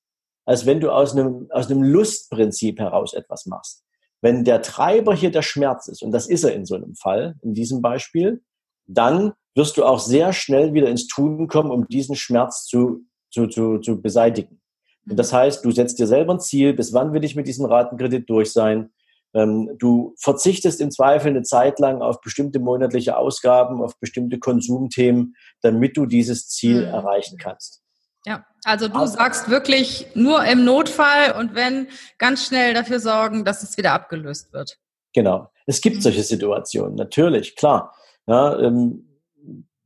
als 0.44 0.64
wenn 0.64 0.80
du 0.80 0.90
aus 0.90 1.12
einem, 1.12 1.48
aus 1.50 1.70
einem 1.70 1.82
Lustprinzip 1.82 2.78
heraus 2.78 3.12
etwas 3.14 3.46
machst. 3.46 3.84
Wenn 4.20 4.44
der 4.44 4.62
Treiber 4.62 5.14
hier 5.14 5.30
der 5.30 5.42
Schmerz 5.42 5.88
ist, 5.88 6.02
und 6.02 6.10
das 6.10 6.28
ist 6.28 6.44
er 6.44 6.54
in 6.54 6.64
so 6.64 6.74
einem 6.74 6.94
Fall, 6.94 7.36
in 7.42 7.54
diesem 7.54 7.82
Beispiel, 7.82 8.42
dann 8.86 9.32
wirst 9.54 9.76
du 9.76 9.84
auch 9.84 9.98
sehr 9.98 10.32
schnell 10.32 10.72
wieder 10.72 10.88
ins 10.88 11.06
Tun 11.06 11.48
kommen, 11.48 11.70
um 11.70 11.86
diesen 11.88 12.16
Schmerz 12.16 12.64
zu, 12.64 13.04
zu, 13.30 13.46
zu, 13.46 13.78
zu 13.78 14.00
beseitigen. 14.00 14.60
Und 15.08 15.18
das 15.18 15.32
heißt, 15.32 15.64
du 15.64 15.70
setzt 15.70 15.98
dir 15.98 16.06
selber 16.06 16.34
ein 16.34 16.40
Ziel, 16.40 16.74
bis 16.74 16.92
wann 16.92 17.12
will 17.12 17.24
ich 17.24 17.36
mit 17.36 17.46
diesem 17.46 17.66
Ratenkredit 17.66 18.28
durch 18.28 18.52
sein? 18.52 18.90
Ähm, 19.34 19.70
du 19.78 20.14
verzichtest 20.18 20.80
im 20.80 20.90
Zweifel 20.90 21.28
eine 21.28 21.42
Zeit 21.42 21.78
lang 21.78 22.00
auf 22.00 22.20
bestimmte 22.20 22.60
monatliche 22.60 23.16
Ausgaben, 23.16 23.82
auf 23.82 23.98
bestimmte 24.00 24.38
Konsumthemen, 24.38 25.36
damit 25.60 25.96
du 25.96 26.06
dieses 26.06 26.48
Ziel 26.48 26.86
mhm. 26.86 26.94
erreichen 26.94 27.38
kannst. 27.38 27.82
Ja, 28.24 28.44
also 28.64 28.88
du 28.88 29.06
sagst 29.06 29.48
wirklich 29.48 30.06
nur 30.14 30.44
im 30.44 30.64
Notfall 30.64 31.32
und 31.38 31.54
wenn 31.54 31.88
ganz 32.18 32.46
schnell 32.46 32.74
dafür 32.74 33.00
sorgen, 33.00 33.44
dass 33.44 33.62
es 33.62 33.76
wieder 33.76 33.92
abgelöst 33.92 34.52
wird. 34.52 34.78
Genau. 35.14 35.50
Es 35.66 35.80
gibt 35.80 35.96
mhm. 35.96 36.00
solche 36.00 36.22
Situationen, 36.22 36.94
natürlich, 36.94 37.54
klar. 37.56 37.94
Ja, 38.26 38.58
ähm, 38.58 39.04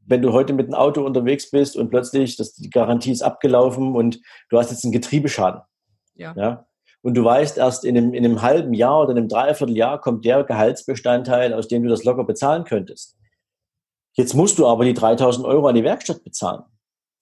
wenn 0.05 0.23
du 0.23 0.33
heute 0.33 0.53
mit 0.53 0.67
einem 0.67 0.75
Auto 0.75 1.05
unterwegs 1.05 1.51
bist 1.51 1.77
und 1.77 1.91
plötzlich 1.91 2.37
das, 2.37 2.55
die 2.55 2.71
Garantie 2.71 3.13
ist 3.13 3.23
abgelaufen 3.23 3.95
und 3.95 4.21
du 4.51 4.59
hast 4.59 4.71
jetzt 4.71 4.85
einen 4.85 4.93
Getriebeschaden. 4.93 5.63
Ja. 6.15 6.35
ja 6.37 6.67
und 7.03 7.15
du 7.15 7.25
weißt, 7.25 7.59
erst 7.59 7.85
in 7.85 7.97
einem, 7.97 8.15
in 8.15 8.25
einem 8.25 8.43
halben 8.43 8.75
Jahr 8.75 9.03
oder 9.03 9.11
in 9.11 9.19
einem 9.19 9.29
Dreivierteljahr 9.29 10.01
kommt 10.01 10.25
der 10.25 10.45
Gehaltsbestandteil, 10.45 11.53
aus 11.53 11.69
dem 11.69 11.83
du 11.83 11.89
das 11.89 12.05
locker 12.05 12.25
bezahlen 12.25 12.65
könntest. 12.65 13.17
Jetzt 14.15 14.35
musst 14.35 14.59
du 14.59 14.67
aber 14.67 14.85
die 14.85 14.95
3000 14.95 15.47
Euro 15.47 15.67
an 15.67 15.75
die 15.75 15.85
Werkstatt 15.85 16.23
bezahlen. 16.23 16.63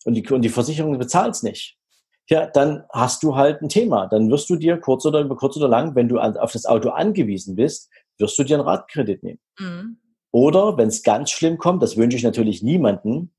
Und 0.04 0.14
die, 0.14 0.26
und 0.28 0.42
die 0.42 0.48
Versicherung 0.48 0.98
bezahlt 0.98 1.34
es 1.34 1.42
nicht. 1.42 1.78
Ja, 2.28 2.46
dann 2.46 2.84
hast 2.92 3.22
du 3.22 3.36
halt 3.36 3.62
ein 3.62 3.68
Thema. 3.68 4.06
Dann 4.06 4.30
wirst 4.30 4.50
du 4.50 4.56
dir 4.56 4.78
kurz 4.78 5.04
oder 5.06 5.26
kurz 5.28 5.56
oder 5.56 5.68
lang, 5.68 5.94
wenn 5.94 6.08
du 6.08 6.18
an, 6.18 6.36
auf 6.36 6.52
das 6.52 6.66
Auto 6.66 6.90
angewiesen 6.90 7.56
bist, 7.56 7.90
wirst 8.18 8.38
du 8.38 8.44
dir 8.44 8.56
einen 8.56 8.66
Radkredit 8.66 9.22
nehmen. 9.22 9.40
Mhm. 9.58 9.98
Oder 10.30 10.76
wenn 10.76 10.88
es 10.88 11.02
ganz 11.02 11.30
schlimm 11.30 11.58
kommt, 11.58 11.82
das 11.82 11.96
wünsche 11.96 12.16
ich 12.16 12.22
natürlich 12.22 12.62
niemanden, 12.62 13.34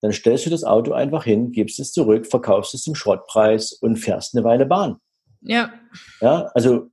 dann 0.00 0.12
stellst 0.12 0.46
du 0.46 0.50
das 0.50 0.64
Auto 0.64 0.92
einfach 0.92 1.24
hin, 1.24 1.52
gibst 1.52 1.80
es 1.80 1.92
zurück, 1.92 2.26
verkaufst 2.26 2.74
es 2.74 2.82
zum 2.82 2.94
Schrottpreis 2.94 3.72
und 3.72 3.96
fährst 3.96 4.34
eine 4.34 4.44
Weile 4.44 4.66
Bahn. 4.66 4.98
Ja. 5.42 5.72
Ja, 6.20 6.50
also 6.54 6.90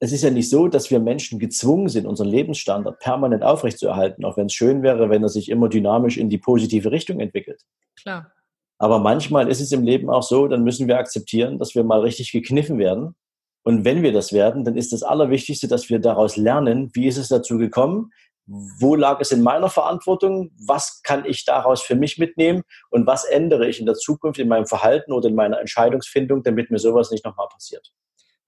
es 0.00 0.12
ist 0.12 0.22
ja 0.22 0.30
nicht 0.30 0.50
so, 0.50 0.68
dass 0.68 0.90
wir 0.90 1.00
Menschen 1.00 1.38
gezwungen 1.38 1.88
sind, 1.88 2.06
unseren 2.06 2.28
Lebensstandard 2.28 2.98
permanent 2.98 3.42
aufrechtzuerhalten, 3.42 4.24
auch 4.24 4.36
wenn 4.36 4.46
es 4.46 4.52
schön 4.52 4.82
wäre, 4.82 5.08
wenn 5.08 5.22
er 5.22 5.28
sich 5.28 5.48
immer 5.48 5.68
dynamisch 5.68 6.18
in 6.18 6.28
die 6.28 6.38
positive 6.38 6.90
Richtung 6.90 7.20
entwickelt. 7.20 7.62
Klar. 7.98 8.32
Aber 8.78 8.98
manchmal 8.98 9.48
ist 9.48 9.60
es 9.60 9.72
im 9.72 9.84
Leben 9.84 10.10
auch 10.10 10.22
so, 10.22 10.48
dann 10.48 10.64
müssen 10.64 10.88
wir 10.88 10.98
akzeptieren, 10.98 11.58
dass 11.58 11.74
wir 11.74 11.84
mal 11.84 12.00
richtig 12.00 12.32
gekniffen 12.32 12.78
werden. 12.78 13.14
Und 13.62 13.84
wenn 13.84 14.02
wir 14.02 14.12
das 14.12 14.32
werden, 14.32 14.64
dann 14.64 14.76
ist 14.76 14.92
das 14.92 15.02
Allerwichtigste, 15.02 15.68
dass 15.68 15.88
wir 15.88 16.00
daraus 16.00 16.36
lernen, 16.36 16.90
wie 16.92 17.06
ist 17.06 17.16
es 17.16 17.28
dazu 17.28 17.56
gekommen, 17.56 18.12
wo 18.46 18.94
lag 18.94 19.20
es 19.20 19.32
in 19.32 19.42
meiner 19.42 19.70
Verantwortung, 19.70 20.50
was 20.66 21.02
kann 21.02 21.24
ich 21.24 21.44
daraus 21.44 21.82
für 21.82 21.94
mich 21.94 22.18
mitnehmen 22.18 22.62
und 22.90 23.06
was 23.06 23.24
ändere 23.24 23.68
ich 23.68 23.80
in 23.80 23.86
der 23.86 23.94
Zukunft 23.94 24.38
in 24.38 24.48
meinem 24.48 24.66
Verhalten 24.66 25.12
oder 25.12 25.28
in 25.28 25.34
meiner 25.34 25.60
Entscheidungsfindung, 25.60 26.42
damit 26.42 26.70
mir 26.70 26.78
sowas 26.78 27.10
nicht 27.10 27.24
nochmal 27.24 27.48
passiert. 27.50 27.90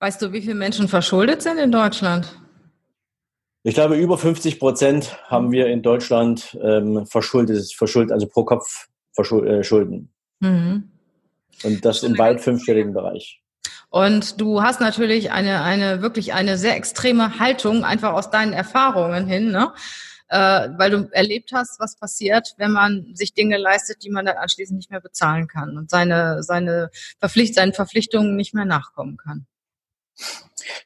Weißt 0.01 0.21
du, 0.21 0.33
wie 0.33 0.43
viele 0.43 0.55
Menschen 0.55 0.89
verschuldet 0.89 1.43
sind 1.43 1.59
in 1.59 1.73
Deutschland? 1.73 2.39
Ich 3.63 3.75
glaube, 3.75 3.97
über 3.97 4.19
50 4.19 4.61
Prozent 4.61 5.19
haben 5.25 5.51
wir 5.51 5.67
in 5.67 5.83
Deutschland 5.83 6.57
ähm, 6.63 7.07
verschuldet, 7.07 7.73
verschuldet, 7.73 8.13
also 8.13 8.29
pro 8.29 8.45
Kopf 8.45 8.87
äh, 9.19 9.65
Schulden. 9.65 10.13
Mhm. 10.41 10.91
Und 11.65 11.85
das 11.85 12.03
im 12.03 12.19
weit 12.19 12.41
fünfstelligen 12.41 12.93
Bereich. 12.93 13.43
Und 13.97 14.43
du 14.43 14.61
hast 14.61 14.83
natürlich 14.83 15.31
eine, 15.31 15.63
eine, 15.63 16.03
wirklich 16.03 16.35
eine 16.35 16.59
sehr 16.59 16.77
extreme 16.77 17.39
Haltung, 17.39 17.83
einfach 17.83 18.13
aus 18.13 18.31
deinen 18.31 18.53
Erfahrungen 18.53 19.27
hin, 19.27 19.51
ne? 19.51 19.73
Äh, 20.29 20.69
weil 20.77 20.91
du 20.91 21.09
erlebt 21.13 21.53
hast, 21.55 21.81
was 21.81 21.97
passiert, 21.97 22.53
wenn 22.59 22.73
man 22.73 23.15
sich 23.15 23.33
Dinge 23.33 23.57
leistet, 23.57 24.03
die 24.03 24.11
man 24.11 24.27
dann 24.27 24.37
anschließend 24.37 24.77
nicht 24.77 24.91
mehr 24.91 25.01
bezahlen 25.01 25.49
kann 25.49 25.79
und 25.79 25.89
seine, 25.89 26.43
seine 26.43 26.91
Verpflicht, 27.21 27.55
seinen 27.55 27.73
Verpflichtungen 27.73 28.37
nicht 28.37 28.53
mehr 28.53 28.67
nachkommen 28.67 29.17
kann. 29.17 29.47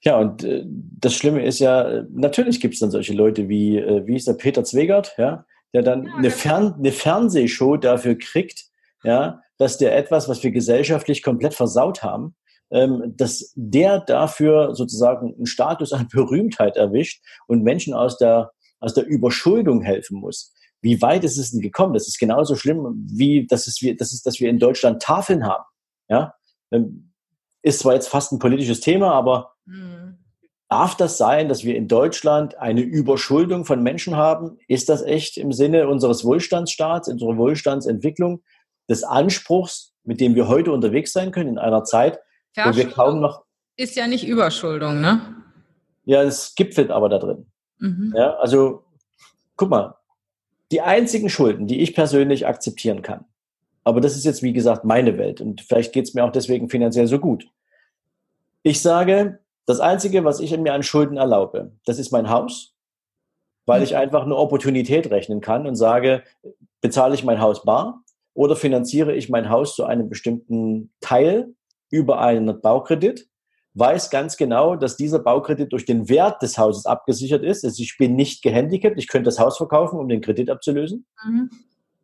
Ja, 0.02 0.16
und 0.16 0.44
äh, 0.44 0.62
das 0.64 1.14
Schlimme 1.14 1.44
ist 1.44 1.58
ja, 1.58 2.04
natürlich 2.12 2.60
gibt 2.60 2.74
es 2.74 2.80
dann 2.80 2.92
solche 2.92 3.14
Leute 3.14 3.48
wie, 3.48 3.76
äh, 3.76 4.06
wie 4.06 4.14
ist 4.14 4.28
der 4.28 4.34
Peter 4.34 4.62
Zwegert, 4.62 5.14
ja, 5.18 5.44
der 5.74 5.82
dann 5.82 6.06
ja, 6.06 6.14
eine, 6.14 6.30
Fern-, 6.30 6.74
eine 6.78 6.92
Fernsehshow 6.92 7.76
dafür 7.76 8.16
kriegt, 8.16 8.66
ja, 9.02 9.42
dass 9.58 9.78
der 9.78 9.96
etwas, 9.96 10.28
was 10.28 10.44
wir 10.44 10.52
gesellschaftlich 10.52 11.24
komplett 11.24 11.54
versaut 11.54 12.04
haben, 12.04 12.36
ähm, 12.70 13.14
dass 13.16 13.52
der 13.56 14.00
dafür 14.00 14.74
sozusagen 14.74 15.34
einen 15.34 15.46
Status 15.46 15.92
an 15.92 16.08
Berühmtheit 16.12 16.76
erwischt 16.76 17.22
und 17.46 17.62
Menschen 17.62 17.94
aus 17.94 18.18
der, 18.18 18.52
aus 18.78 18.94
der 18.94 19.06
Überschuldung 19.06 19.82
helfen 19.82 20.18
muss. 20.18 20.54
Wie 20.82 21.02
weit 21.02 21.24
ist 21.24 21.36
es 21.36 21.50
denn 21.50 21.60
gekommen? 21.60 21.94
Das 21.94 22.08
ist 22.08 22.18
genauso 22.18 22.56
schlimm, 22.56 23.06
wie 23.12 23.46
das 23.46 23.66
ist, 23.66 23.84
das 23.98 24.12
ist, 24.12 24.24
dass 24.24 24.40
wir 24.40 24.48
in 24.48 24.58
Deutschland 24.58 25.02
Tafeln 25.02 25.44
haben. 25.44 25.64
Ja, 26.08 26.34
ähm, 26.70 27.12
ist 27.62 27.80
zwar 27.80 27.94
jetzt 27.94 28.08
fast 28.08 28.32
ein 28.32 28.38
politisches 28.38 28.80
Thema, 28.80 29.12
aber 29.12 29.52
mhm. 29.66 30.18
darf 30.68 30.96
das 30.96 31.18
sein, 31.18 31.48
dass 31.48 31.64
wir 31.64 31.76
in 31.76 31.88
Deutschland 31.88 32.56
eine 32.56 32.80
Überschuldung 32.80 33.66
von 33.66 33.82
Menschen 33.82 34.16
haben? 34.16 34.56
Ist 34.66 34.88
das 34.88 35.02
echt 35.02 35.36
im 35.36 35.52
Sinne 35.52 35.88
unseres 35.88 36.24
Wohlstandsstaats, 36.24 37.08
unserer 37.08 37.36
Wohlstandsentwicklung, 37.36 38.42
des 38.88 39.04
Anspruchs, 39.04 39.94
mit 40.04 40.20
dem 40.20 40.34
wir 40.34 40.48
heute 40.48 40.72
unterwegs 40.72 41.12
sein 41.12 41.30
können 41.30 41.50
in 41.50 41.58
einer 41.58 41.84
Zeit, 41.84 42.18
noch. 43.20 43.44
Ist 43.76 43.96
ja 43.96 44.06
nicht 44.06 44.26
Überschuldung, 44.26 45.00
ne? 45.00 45.20
Ja, 46.04 46.22
es 46.22 46.54
gipfelt 46.54 46.90
aber 46.90 47.08
da 47.08 47.18
drin. 47.18 47.46
Mhm. 47.78 48.14
Ja, 48.16 48.34
also, 48.36 48.84
guck 49.56 49.70
mal, 49.70 49.94
die 50.70 50.80
einzigen 50.80 51.28
Schulden, 51.28 51.66
die 51.66 51.80
ich 51.80 51.94
persönlich 51.94 52.46
akzeptieren 52.46 53.02
kann, 53.02 53.24
aber 53.84 54.00
das 54.00 54.16
ist 54.16 54.24
jetzt, 54.24 54.42
wie 54.42 54.52
gesagt, 54.52 54.84
meine 54.84 55.18
Welt 55.18 55.40
und 55.40 55.62
vielleicht 55.62 55.92
geht 55.92 56.06
es 56.06 56.14
mir 56.14 56.24
auch 56.24 56.32
deswegen 56.32 56.68
finanziell 56.68 57.06
so 57.06 57.18
gut. 57.18 57.46
Ich 58.62 58.82
sage, 58.82 59.40
das 59.66 59.80
Einzige, 59.80 60.24
was 60.24 60.40
ich 60.40 60.56
mir 60.56 60.74
an 60.74 60.82
Schulden 60.82 61.16
erlaube, 61.16 61.72
das 61.84 61.98
ist 61.98 62.12
mein 62.12 62.28
Haus, 62.28 62.74
weil 63.66 63.80
mhm. 63.80 63.84
ich 63.84 63.96
einfach 63.96 64.24
eine 64.24 64.36
Opportunität 64.36 65.10
rechnen 65.10 65.40
kann 65.40 65.66
und 65.66 65.76
sage, 65.76 66.24
bezahle 66.80 67.14
ich 67.14 67.24
mein 67.24 67.40
Haus 67.40 67.64
bar 67.64 68.02
oder 68.34 68.56
finanziere 68.56 69.14
ich 69.14 69.28
mein 69.28 69.48
Haus 69.48 69.74
zu 69.74 69.84
einem 69.84 70.08
bestimmten 70.08 70.92
Teil 71.00 71.54
über 71.90 72.20
einen 72.20 72.60
Baukredit, 72.60 73.28
weiß 73.74 74.10
ganz 74.10 74.36
genau, 74.36 74.76
dass 74.76 74.96
dieser 74.96 75.20
Baukredit 75.20 75.72
durch 75.72 75.84
den 75.84 76.08
Wert 76.08 76.42
des 76.42 76.58
Hauses 76.58 76.86
abgesichert 76.86 77.42
ist. 77.42 77.64
Also 77.64 77.82
ich 77.82 77.96
bin 77.98 78.16
nicht 78.16 78.42
gehandicapt, 78.42 78.98
ich 78.98 79.08
könnte 79.08 79.26
das 79.26 79.38
Haus 79.38 79.56
verkaufen, 79.56 79.98
um 79.98 80.08
den 80.08 80.20
Kredit 80.20 80.50
abzulösen. 80.50 81.06
Mhm. 81.24 81.50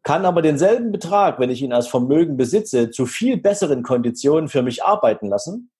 Kann 0.03 0.25
aber 0.25 0.41
denselben 0.41 0.93
Betrag, 0.93 1.41
wenn 1.41 1.51
ich 1.51 1.63
ihn 1.63 1.73
als 1.73 1.89
Vermögen 1.89 2.37
besitze, 2.37 2.91
zu 2.91 3.07
viel 3.07 3.39
besseren 3.39 3.83
Konditionen 3.83 4.49
für 4.49 4.63
mich 4.63 4.85
arbeiten 4.85 5.29
lassen. 5.29 5.71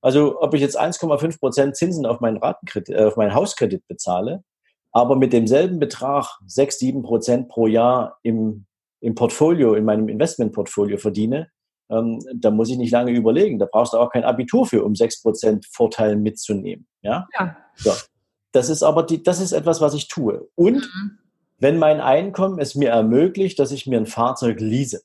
Also 0.00 0.40
ob 0.40 0.54
ich 0.54 0.62
jetzt 0.62 0.80
1,5 0.80 1.38
Prozent 1.38 1.76
Zinsen 1.76 2.06
auf 2.06 2.20
meinen, 2.20 2.38
Ratenkredit, 2.38 2.94
äh, 2.96 3.04
auf 3.04 3.16
meinen 3.16 3.34
Hauskredit 3.34 3.86
bezahle, 3.86 4.42
aber 4.90 5.16
mit 5.16 5.32
demselben 5.32 5.78
Betrag 5.78 6.38
6, 6.46 6.78
7 6.78 7.02
Prozent 7.02 7.48
pro 7.48 7.66
Jahr 7.66 8.18
im, 8.22 8.66
im 9.00 9.14
Portfolio, 9.14 9.74
in 9.74 9.84
meinem 9.84 10.08
Investmentportfolio 10.08 10.96
verdiene, 10.96 11.48
ähm, 11.92 12.20
da 12.34 12.50
muss 12.50 12.70
ich 12.70 12.78
nicht 12.78 12.90
lange 12.90 13.12
überlegen. 13.12 13.58
Da 13.58 13.66
brauchst 13.70 13.92
du 13.92 13.98
auch 13.98 14.10
kein 14.10 14.24
Abitur 14.24 14.66
für, 14.66 14.84
um 14.84 14.94
6% 14.94 15.66
Vorteil 15.70 16.16
mitzunehmen. 16.16 16.86
Ja. 17.02 17.28
ja. 17.38 17.56
So. 17.76 17.92
Das 18.52 18.68
ist 18.68 18.82
aber 18.82 19.02
die, 19.02 19.22
das 19.22 19.40
ist 19.40 19.52
etwas, 19.52 19.80
was 19.80 19.94
ich 19.94 20.08
tue. 20.08 20.48
Und 20.54 20.76
mhm. 20.76 21.18
wenn 21.58 21.78
mein 21.78 22.00
Einkommen 22.00 22.58
es 22.58 22.74
mir 22.74 22.90
ermöglicht, 22.90 23.58
dass 23.58 23.72
ich 23.72 23.86
mir 23.86 23.98
ein 23.98 24.06
Fahrzeug 24.06 24.60
lease. 24.60 25.02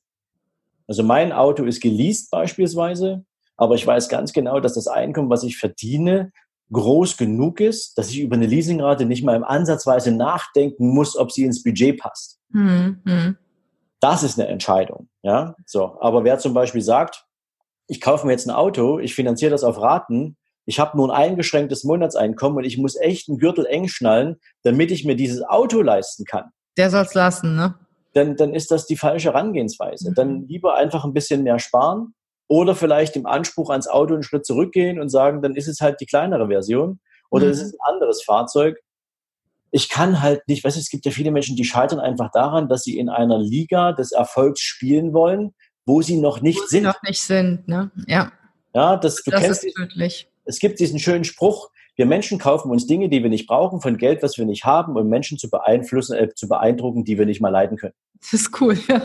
Also 0.88 1.04
mein 1.04 1.34
Auto 1.34 1.66
ist 1.66 1.82
geleast 1.82 2.32
beispielsweise, 2.32 3.26
aber 3.58 3.76
ich 3.76 3.86
weiß 3.86 4.08
ganz 4.08 4.32
genau, 4.32 4.60
dass 4.60 4.76
das 4.76 4.88
Einkommen, 4.88 5.30
was 5.30 5.44
ich 5.44 5.58
verdiene, 5.58 6.32
groß 6.72 7.18
genug 7.18 7.60
ist, 7.60 7.98
dass 7.98 8.10
ich 8.10 8.20
über 8.20 8.36
eine 8.36 8.46
Leasingrate 8.46 9.06
nicht 9.06 9.24
mal 9.24 9.36
im 9.36 9.44
Ansatzweise 9.44 10.12
nachdenken 10.12 10.90
muss, 10.90 11.18
ob 11.18 11.32
sie 11.32 11.44
ins 11.44 11.64
Budget 11.64 12.00
passt. 12.00 12.40
Mhm. 12.50 13.38
Das 14.00 14.24
ist 14.24 14.40
eine 14.40 14.48
Entscheidung. 14.48 15.10
Ja, 15.24 15.56
so. 15.66 15.98
Aber 16.02 16.24
wer 16.24 16.38
zum 16.38 16.54
Beispiel 16.54 16.82
sagt, 16.82 17.26
ich 17.88 18.02
kaufe 18.02 18.26
mir 18.26 18.34
jetzt 18.34 18.48
ein 18.48 18.52
Auto, 18.52 19.00
ich 19.00 19.16
finanziere 19.16 19.52
das 19.52 19.64
auf 19.64 19.82
Raten, 19.82 20.38
ich 20.66 20.80
habe 20.80 20.98
nur 20.98 21.10
ein 21.10 21.30
eingeschränktes 21.30 21.86
Monatseinkommen 21.86 22.58
und 22.58 22.66
ich 22.66 22.78
muss 22.78 22.98
echt 22.98 23.30
einen 23.30 23.38
Gürtel 23.38 23.66
eng 23.66 23.88
schnallen, 23.88 24.36
damit 24.64 24.92
ich 24.92 25.06
mir 25.06 25.16
dieses 25.16 25.42
Auto 25.42 25.82
leisten 25.82 26.26
kann. 26.26 26.52
Der 26.78 26.90
soll 26.90 27.04
es 27.04 27.14
lassen, 27.14 27.56
ne? 27.56 27.76
Dann, 28.14 28.36
dann 28.36 28.54
ist 28.54 28.72
das 28.72 28.86
die 28.86 28.98
falsche 28.98 29.30
Herangehensweise. 29.30 30.12
Mhm. 30.12 30.16
Dann 30.16 30.48
lieber 30.48 30.76
einfach 30.76 31.06
ein 31.06 31.14
bisschen 31.14 31.44
mehr 31.44 31.60
sparen 31.60 32.14
oder 32.48 32.76
vielleicht 32.76 33.16
im 33.16 33.26
Anspruch 33.26 33.70
ans 33.70 33.88
Auto 33.88 34.14
einen 34.14 34.24
Schritt 34.24 34.46
zurückgehen 34.46 35.00
und 35.00 35.10
sagen, 35.10 35.42
dann 35.42 35.56
ist 35.56 35.68
es 35.68 35.80
halt 35.80 36.02
die 36.02 36.06
kleinere 36.06 36.48
Version 36.48 37.00
oder 37.30 37.46
mhm. 37.46 37.52
es 37.52 37.62
ist 37.62 37.74
ein 37.74 37.94
anderes 37.94 38.24
Fahrzeug. 38.24 38.78
Ich 39.72 39.90
kann 39.90 40.22
halt 40.22 40.48
nicht, 40.48 40.64
weißt 40.64 40.78
du, 40.78 40.80
es 40.80 40.90
gibt 40.90 41.06
ja 41.06 41.12
viele 41.12 41.32
Menschen, 41.32 41.56
die 41.56 41.66
scheitern 41.66 42.00
einfach 42.00 42.32
daran, 42.32 42.70
dass 42.70 42.84
sie 42.84 42.98
in 42.98 43.10
einer 43.10 43.38
Liga 43.38 43.92
des 43.92 44.12
Erfolgs 44.12 44.62
spielen 44.62 45.14
wollen, 45.14 45.54
wo 45.86 46.02
sie 46.02 46.18
noch 46.18 46.42
nicht 46.42 46.62
wo 46.62 46.68
sind. 46.68 46.84
noch 46.84 47.02
nicht 47.04 47.22
sind, 47.22 47.68
ne? 47.68 47.92
Ja. 48.08 48.32
Ja, 48.74 48.96
das, 48.98 49.24
du 49.24 49.32
das 49.32 49.42
kennst, 49.42 49.64
ist 49.64 49.76
tödlich. 49.76 50.30
Es 50.46 50.60
gibt 50.60 50.80
diesen 50.80 51.00
schönen 51.00 51.24
Spruch, 51.24 51.70
wir 51.98 52.06
Menschen 52.06 52.38
kaufen 52.38 52.70
uns 52.70 52.86
Dinge, 52.86 53.10
die 53.10 53.24
wir 53.24 53.30
nicht 53.30 53.48
brauchen, 53.48 53.82
von 53.82 53.98
Geld, 53.98 54.22
was 54.22 54.38
wir 54.38 54.46
nicht 54.46 54.66
haben, 54.66 54.96
um 54.96 55.10
Menschen 55.10 55.38
zu 55.38 55.50
beeinflussen, 55.50 56.16
äh, 56.16 56.34
zu 56.34 56.48
beeindrucken, 56.48 57.04
die 57.04 57.18
wir 57.18 57.26
nicht 57.26 57.42
mal 57.42 57.50
leiden 57.50 57.78
können. 57.78 57.96
Das 58.22 58.34
ist 58.34 58.62
cool, 58.62 58.78
ja. 58.88 59.02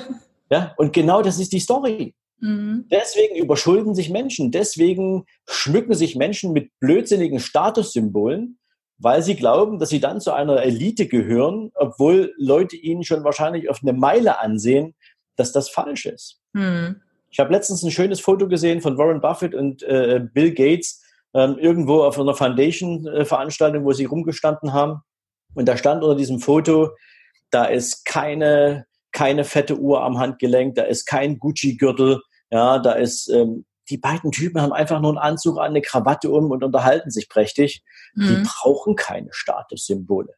Ja, 0.51 0.75
und 0.77 0.93
genau 0.93 1.23
das 1.23 1.39
ist 1.39 1.53
die 1.53 1.61
Story. 1.61 2.15
Mhm. 2.41 2.87
Deswegen 2.91 3.37
überschulden 3.37 3.95
sich 3.95 4.11
Menschen, 4.11 4.51
deswegen 4.51 5.25
schmücken 5.49 5.95
sich 5.95 6.17
Menschen 6.17 6.53
mit 6.53 6.71
blödsinnigen 6.79 7.41
Statussymbolen, 7.41 8.59
weil 9.03 9.21
sie 9.23 9.35
glauben, 9.35 9.81
dass 9.81 9.89
sie 9.89 10.01
dann 10.01 10.21
zu 10.21 10.33
einer 10.33 10.63
Elite 10.63 11.09
gehören, 11.09 11.73
obwohl 11.75 12.33
Leute 12.39 12.77
ihnen 12.77 13.03
schon 13.03 13.25
wahrscheinlich 13.25 13.69
auf 13.69 13.81
eine 13.83 13.93
Meile 13.93 14.39
ansehen, 14.41 14.95
dass 15.35 15.51
das 15.51 15.69
falsch 15.69 16.07
ist. 16.07 16.41
Mhm. 16.53 17.03
Ich 17.29 17.41
habe 17.41 17.53
letztens 17.53 17.83
ein 17.83 17.91
schönes 17.91 18.21
Foto 18.21 18.47
gesehen 18.47 18.81
von 18.81 18.97
Warren 18.99 19.21
Buffett 19.21 19.55
und 19.55 19.83
äh, 19.83 20.21
Bill 20.33 20.53
Gates 20.55 21.03
ähm, 21.35 21.59
irgendwo 21.59 22.05
auf 22.05 22.19
einer 22.19 22.35
Foundation-Veranstaltung, 22.35 23.85
wo 23.85 23.93
sie 23.93 24.05
rumgestanden 24.05 24.73
haben. 24.73 25.01
Und 25.55 25.67
da 25.67 25.77
stand 25.77 26.05
unter 26.05 26.17
diesem 26.17 26.39
Foto, 26.39 26.91
da 27.51 27.65
ist 27.65 28.05
keine, 28.05 28.87
keine 29.11 29.43
fette 29.45 29.79
Uhr 29.79 30.03
am 30.03 30.19
Handgelenk, 30.19 30.77
da 30.77 30.83
ist 30.83 31.07
kein 31.07 31.39
Gucci-Gürtel, 31.39 32.21
ja, 32.51 32.79
da 32.79 32.93
ist, 32.93 33.29
ähm, 33.29 33.65
die 33.93 33.99
beiden 33.99 34.33
Typen 34.33 34.63
haben 34.63 34.73
einfach 34.73 35.03
nur 35.03 35.11
einen 35.11 35.19
Anzug 35.19 35.59
an, 35.59 35.67
eine 35.67 35.83
Krawatte 35.83 36.31
um 36.31 36.51
und 36.51 36.65
unterhalten 36.65 37.11
sich 37.11 37.29
prächtig. 37.29 37.85
Mhm. 38.15 38.27
Die 38.27 38.43
brauchen 38.49 38.97
keine 38.97 39.29
Statussymbole. 39.33 40.35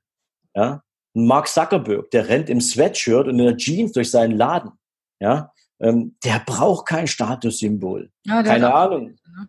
Ja, 0.56 0.82
Mark 1.12 1.46
Zuckerberg, 1.46 2.10
der 2.10 2.28
rennt 2.28 2.50
im 2.50 2.60
Sweatshirt 2.60 3.28
und 3.28 3.38
in 3.38 3.46
der 3.46 3.56
Jeans 3.56 3.92
durch 3.92 4.10
seinen 4.10 4.36
Laden. 4.36 4.72
Ja, 5.20 5.52
ähm, 5.78 6.16
der 6.24 6.42
braucht 6.44 6.88
kein 6.88 7.06
Statussymbol. 7.06 8.10
Ja, 8.24 8.42
keine 8.42 8.74
Ahnung. 8.74 9.16
Ne? 9.24 9.48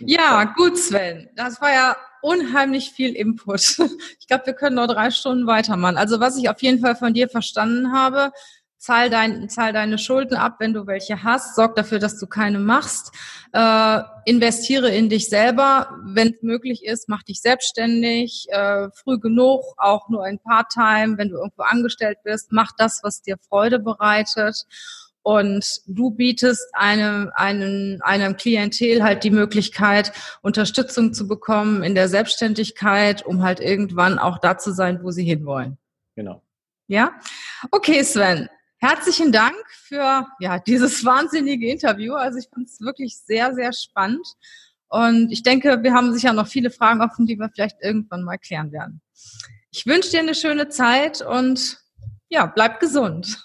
Ja, 0.00 0.44
gut, 0.44 0.76
Sven. 0.76 1.30
Das 1.36 1.62
war 1.62 1.72
ja 1.72 1.96
unheimlich 2.20 2.90
viel 2.90 3.14
Input. 3.14 3.78
Ich 4.20 4.26
glaube, 4.26 4.46
wir 4.46 4.54
können 4.54 4.76
noch 4.76 4.86
drei 4.86 5.10
Stunden 5.10 5.46
weitermachen. 5.46 5.96
Also 5.96 6.20
was 6.20 6.36
ich 6.36 6.50
auf 6.50 6.62
jeden 6.62 6.80
Fall 6.80 6.96
von 6.96 7.14
dir 7.14 7.28
verstanden 7.28 7.92
habe, 7.92 8.32
zahl, 8.84 9.08
dein, 9.08 9.48
zahl 9.48 9.72
deine 9.72 9.96
Schulden 9.96 10.36
ab, 10.36 10.56
wenn 10.58 10.74
du 10.74 10.86
welche 10.86 11.22
hast, 11.22 11.56
sorg 11.56 11.74
dafür, 11.74 11.98
dass 11.98 12.18
du 12.18 12.26
keine 12.26 12.58
machst, 12.58 13.12
äh, 13.52 14.00
investiere 14.26 14.90
in 14.90 15.08
dich 15.08 15.30
selber, 15.30 15.88
wenn 16.04 16.34
es 16.34 16.42
möglich 16.42 16.84
ist, 16.84 17.08
mach 17.08 17.22
dich 17.22 17.40
selbstständig, 17.40 18.46
äh, 18.50 18.88
früh 18.90 19.18
genug, 19.18 19.62
auch 19.78 20.10
nur 20.10 20.24
ein 20.24 20.38
Part-Time, 20.38 21.16
wenn 21.16 21.30
du 21.30 21.36
irgendwo 21.36 21.62
angestellt 21.62 22.18
bist, 22.24 22.52
mach 22.52 22.72
das, 22.76 23.00
was 23.02 23.22
dir 23.22 23.36
Freude 23.48 23.78
bereitet 23.78 24.66
und 25.22 25.80
du 25.86 26.10
bietest 26.10 26.68
einem, 26.74 27.32
einem, 27.34 28.00
einem 28.02 28.36
Klientel 28.36 29.02
halt 29.02 29.24
die 29.24 29.30
Möglichkeit, 29.30 30.12
Unterstützung 30.42 31.14
zu 31.14 31.26
bekommen 31.26 31.82
in 31.82 31.94
der 31.94 32.08
Selbstständigkeit, 32.08 33.24
um 33.24 33.42
halt 33.42 33.60
irgendwann 33.60 34.18
auch 34.18 34.38
da 34.38 34.58
zu 34.58 34.72
sein, 34.72 35.00
wo 35.02 35.10
sie 35.10 35.24
hinwollen. 35.24 35.78
Genau. 36.16 36.42
Ja? 36.86 37.12
Okay, 37.70 38.02
Sven. 38.02 38.50
Herzlichen 38.86 39.32
Dank 39.32 39.56
für 39.70 40.26
ja, 40.40 40.58
dieses 40.58 41.06
wahnsinnige 41.06 41.70
Interview. 41.70 42.12
Also 42.12 42.38
ich 42.38 42.50
fand 42.52 42.68
es 42.68 42.82
wirklich 42.82 43.16
sehr, 43.16 43.54
sehr 43.54 43.72
spannend. 43.72 44.26
Und 44.88 45.32
ich 45.32 45.42
denke, 45.42 45.82
wir 45.82 45.94
haben 45.94 46.12
sicher 46.12 46.34
noch 46.34 46.46
viele 46.46 46.68
Fragen 46.68 47.00
offen, 47.00 47.24
die 47.24 47.38
wir 47.38 47.48
vielleicht 47.48 47.78
irgendwann 47.80 48.24
mal 48.24 48.36
klären 48.36 48.72
werden. 48.72 49.00
Ich 49.70 49.86
wünsche 49.86 50.10
dir 50.10 50.20
eine 50.20 50.34
schöne 50.34 50.68
Zeit 50.68 51.22
und 51.22 51.78
ja, 52.28 52.44
bleib 52.44 52.78
gesund. 52.78 53.42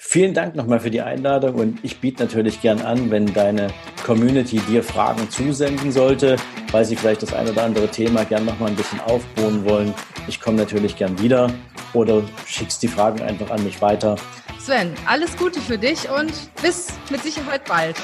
Vielen 0.00 0.32
Dank 0.32 0.54
nochmal 0.54 0.78
für 0.78 0.92
die 0.92 1.00
Einladung 1.00 1.56
und 1.56 1.80
ich 1.82 1.98
biete 1.98 2.22
natürlich 2.22 2.60
gern 2.62 2.80
an, 2.80 3.10
wenn 3.10 3.34
deine 3.34 3.66
Community 4.06 4.60
dir 4.60 4.84
Fragen 4.84 5.28
zusenden 5.28 5.90
sollte, 5.90 6.36
weil 6.70 6.84
sie 6.84 6.94
vielleicht 6.94 7.24
das 7.24 7.34
ein 7.34 7.48
oder 7.48 7.64
andere 7.64 7.88
Thema 7.88 8.24
gern 8.24 8.44
nochmal 8.44 8.70
ein 8.70 8.76
bisschen 8.76 9.00
aufbohren 9.00 9.64
wollen. 9.64 9.92
Ich 10.28 10.40
komme 10.40 10.56
natürlich 10.56 10.94
gern 10.94 11.20
wieder 11.20 11.52
oder 11.94 12.22
schickst 12.46 12.80
die 12.84 12.88
Fragen 12.88 13.20
einfach 13.22 13.50
an 13.50 13.64
mich 13.64 13.82
weiter. 13.82 14.14
Sven, 14.60 14.92
alles 15.04 15.36
Gute 15.36 15.60
für 15.60 15.78
dich 15.78 16.08
und 16.08 16.32
bis 16.62 16.92
mit 17.10 17.20
Sicherheit 17.24 17.64
bald. 17.64 17.96